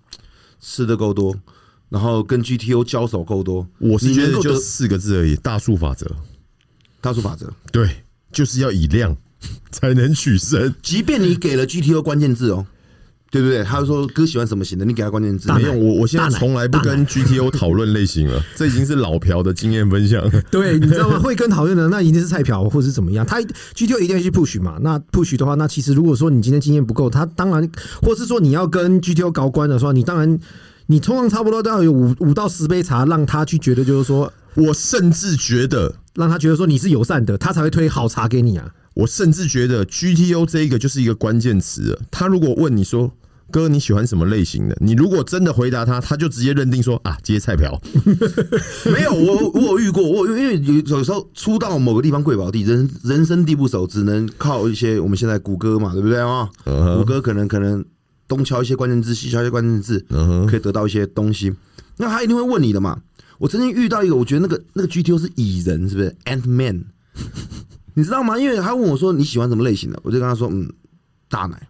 [0.59, 1.35] 吃的够多，
[1.95, 6.05] 然后跟 GTO 交手够多，我是觉得就四个字而已，大数法则。
[6.99, 7.49] 大数法则。
[7.71, 7.89] 对，
[8.33, 9.15] 就是要以量
[9.71, 10.75] 才能取胜。
[10.81, 12.65] 即便你给了 GTO 关键字哦，
[13.31, 13.63] 对不对？
[13.63, 20.29] 他说哥喜欢什么型的，你给他关键字没用，我我现在从来不跟 GTO 讨论类型了，这已经是老朴的经验分享。
[20.51, 21.17] 对，你知道吗？
[21.23, 23.39] 会跟讨论的那一定是菜朴或者是怎么样，他
[23.73, 24.77] GTO 一定要去 push 嘛。
[24.81, 27.71] 那 push 的话，那其实如果说你今天经验不够，他当然，
[28.01, 30.37] 或是说你要跟 GTO 高官的时候，你当然
[30.87, 38.73] 你通常差不多都要有五五到十杯茶，让他去觉得就是说，我甚至觉得，让他觉得说你是友善的，他才会推好茶给你啊。
[38.95, 41.99] 我甚至觉得 GTO 这一个就是一个关键词了。
[42.09, 43.11] 他如果问你说。
[43.51, 44.75] 哥，你喜欢什么类型的？
[44.81, 47.79] 你如果真的回答他，他就直接认定说啊，接菜瓢。
[48.91, 56.49] 没有，我我有遇过，我因为有有时候出到某个地方贵宝地，人人生地不熟，只能靠一些我们现在谷歌嘛，对不对啊？
[56.65, 57.85] 嗯谷歌可能可能
[58.27, 61.53] 东敲一些关键字，西敲一些关键字，嗯可以得到一些东西。
[61.97, 63.01] 那他一定会问你的嘛。
[63.37, 66.85] 我曾经遇到一个，我觉得那个那个 GTO 是蚁人，是不是？Ant Man？
[67.95, 68.37] 你知道吗？
[68.37, 70.71] 因为他问我说你喜欢什么类型的，我就跟他说嗯，
[71.29, 71.67] 大奶。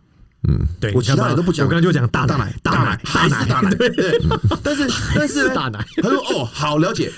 [0.48, 0.60] 嗯。
[0.80, 3.02] 对我其他的都不讲，我刚刚就讲大大奶，大奶。
[3.04, 3.46] 大奶。
[3.48, 4.22] 大奶， 对。
[4.64, 5.84] 但是 但是大奶。
[6.02, 7.12] 他说哦好了解，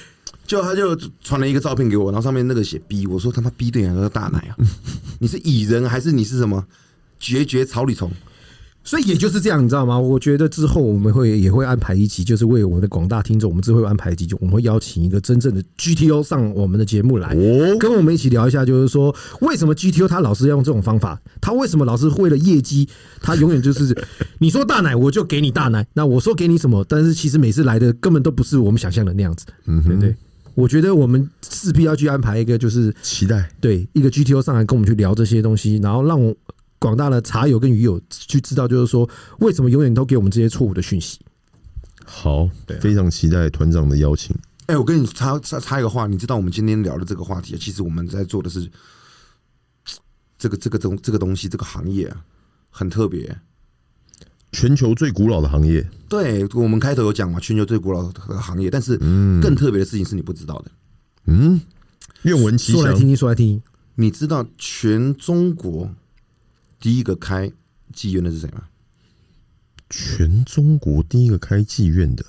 [0.46, 4.56] 就他就传了一个照片给我，然后上面那个写 B，我说他妈 B 对你来说大奶啊，
[5.20, 6.66] 你是蚁人还是你是什么？
[7.20, 8.12] 绝绝草履虫？
[8.88, 10.00] 所以也就是这样，你知道吗？
[10.00, 22.88] 我觉得之后我们会也会安排一集，就是为我们的广大听众，我们之后会安排一集，就我们会邀请一个真正的 GTO 上我们的节目来，哦跟我们一起聊一下，就是说为什么 GTO 他老是要用这种方法，他为什么老是为了业绩，
[23.20, 23.94] 他永远就是
[24.40, 30.16] 你说大奶我就给你大奶，那我说给你什么，但是其实每次来的根本都不是我们想象的那样子，嗯对不对？
[30.56, 33.48] 我觉得我们势必要去安排一个，就是期待。
[33.60, 36.34] 对一个 GTO 上来跟我们去聊这些东西，然后让我
[36.80, 39.10] 广大的茶友跟鱼友去知道，就是说
[39.40, 41.20] 为什么永远都给我们这些错误的讯息。
[42.06, 44.36] 好对啊，非常期待团长的邀请。
[44.68, 48.70] 哎、我跟你插插插一个话，你知道我们今天聊的这个话题，其实我们在做的是
[50.38, 52.24] 这个这个东这个东西这个行业啊，
[52.70, 53.38] 很特别。
[54.54, 58.98] 全球最古老的行业，对我们开头有讲嘛，全球最古老的行业，但是
[59.42, 60.72] 更特别的事情是你不知道的。
[61.26, 61.60] 嗯，
[62.22, 62.82] 愿闻其详。
[62.82, 63.62] 说来听听，说来听听。
[63.96, 65.90] 你知道全中国
[66.80, 67.52] 第一个开
[67.94, 68.64] 妓院的是谁吗？
[69.90, 72.24] 全中国第一个开妓院的，《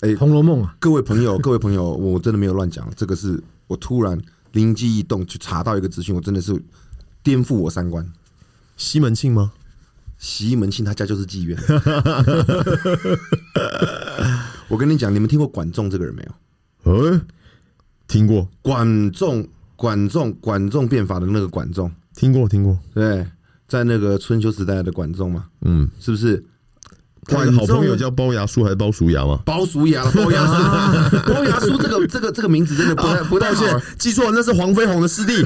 [0.00, 4.20] 哎红楼梦》啊，各位朋友， 各位朋友，我真的没有乱讲，这个是我突然
[4.52, 6.60] 灵机一动去查到一个资讯，我真的是
[7.22, 8.06] 颠覆我三观。
[8.76, 9.52] 西门庆吗？
[10.18, 11.58] 西门庆他家就是妓院。
[14.68, 16.92] 我跟你讲，你们听过管仲这个人没有？
[16.92, 17.20] 呃，
[18.06, 22.78] 听过，管仲，管仲，管仲变法的那个管仲，听过，听过。
[22.94, 23.26] 对，
[23.72, 26.44] 在那个春秋时代的管仲嘛，嗯，是不是？
[27.24, 29.40] 他有个好朋友叫包牙叔还是包叔牙吗？
[29.46, 35.42] 包叔牙了， 包牙叔，包牙叔这个这个这个名字真的不太不太好抱歉，记错了，那是黄飞鸿的师弟。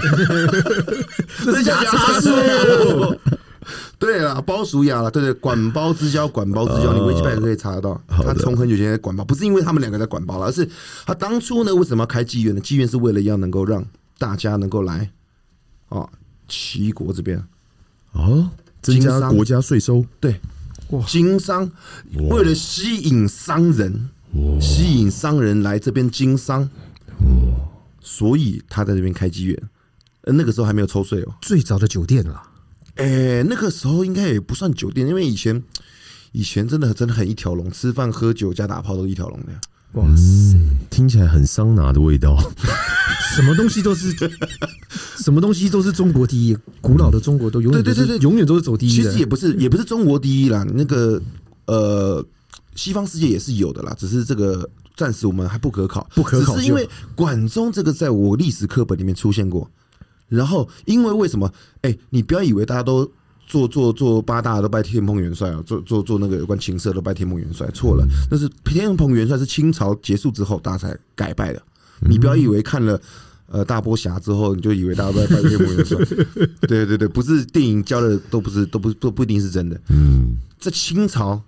[1.45, 3.17] 这是牙叉叔。
[3.97, 8.01] 对了，包叔牙了，对对，管包之交，管包之交，你维基百科可以查得到。
[8.09, 10.69] 他从很久以前在管包，不是因为他们两个在管包了，而是
[11.07, 12.61] 他当初呢为什么要开妓院呢？
[12.61, 13.85] 妓院是为了要能够让
[14.19, 15.09] 大家能够来
[15.91, 16.09] 哦
[16.49, 17.41] 齐国这边
[18.17, 18.51] 哦，
[18.83, 20.05] 增加国家税收。
[20.19, 20.41] 对，
[21.07, 21.71] 经商，
[22.31, 24.09] 为了吸引商人，
[24.61, 26.69] 吸引商人来这边经商，
[28.01, 29.63] 所以他在这边开妓院。
[30.23, 31.35] 呃，那个时候还没有抽税哦。
[31.41, 32.43] 最早的酒店啦，
[32.97, 35.63] 哎、那个时候应该也不算酒店，因为以前
[36.33, 39.61] 以前真的真的很一条龙，吃饭喝酒加打炮都一条龙的呀。
[39.93, 40.59] 哇塞，
[40.91, 42.37] 听起来很桑拿的味道。
[43.35, 44.15] 什么东西都是，
[45.19, 49.19] 什么东西都是中国第一，古老的中国都永远对对对对永远都是走第一其实。
[49.19, 51.21] 也不是也不是中国第一啦，那个
[51.67, 52.25] 呃，
[52.75, 59.71] 西方世界也是有的啦，只是这个暂时我们还不可考，不可考只是因为管仲这个在我历史课本里面出现过，
[60.29, 61.53] 然后因为为什么？
[61.83, 63.11] 哎、你不要以为大家都。
[63.47, 71.63] 做做做八大都拜天蓬元帅啊，做做做那个有关情色都拜天蓬元帅，错了，那是天蓬元帅是清朝结束之后大家才改拜的。
[72.01, 73.01] 你不要以为看了
[73.49, 75.99] 呃大波侠之后，你就以为大家都在拜天蓬元帅，
[76.69, 79.81] 对对对，不是电影教的都不是都不都不一定是真的。
[79.91, 81.41] 嗯，在清朝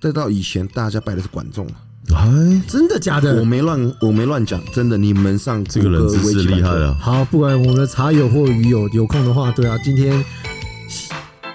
[0.00, 1.76] 再到以前大家拜的是管仲啊，
[2.14, 3.44] 哎，真的假的我？
[3.44, 6.86] 没乱我没乱讲，真的，你们上这个人真是厉害了。
[6.86, 6.94] 了。
[6.94, 10.24] 好，不管我们的茶友或鱼友有空的话，对啊，今天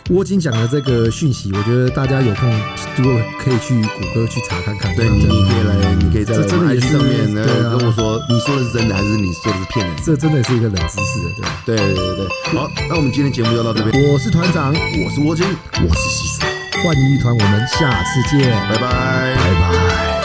[0.10, 2.50] 窝金讲的这个讯息，我觉得大家有空
[2.96, 4.96] 如果可以去谷歌去查看看。
[4.96, 10.02] 对你，你可以来，你可以在这真的也 IG 是上面呢对啊跟我说，你说的是真的还是你说的是骗人的？
[10.06, 11.62] 这真的是一个冷知识的，对吧？
[11.66, 12.28] 对对对对，
[12.58, 16.46] 好，那我们今天节目就到这边，我是团长，我是窝金，我是西叔，
[16.84, 18.50] 幻影一团，我们下次见。
[18.70, 19.36] 拜拜。
[19.36, 20.17] 拜拜。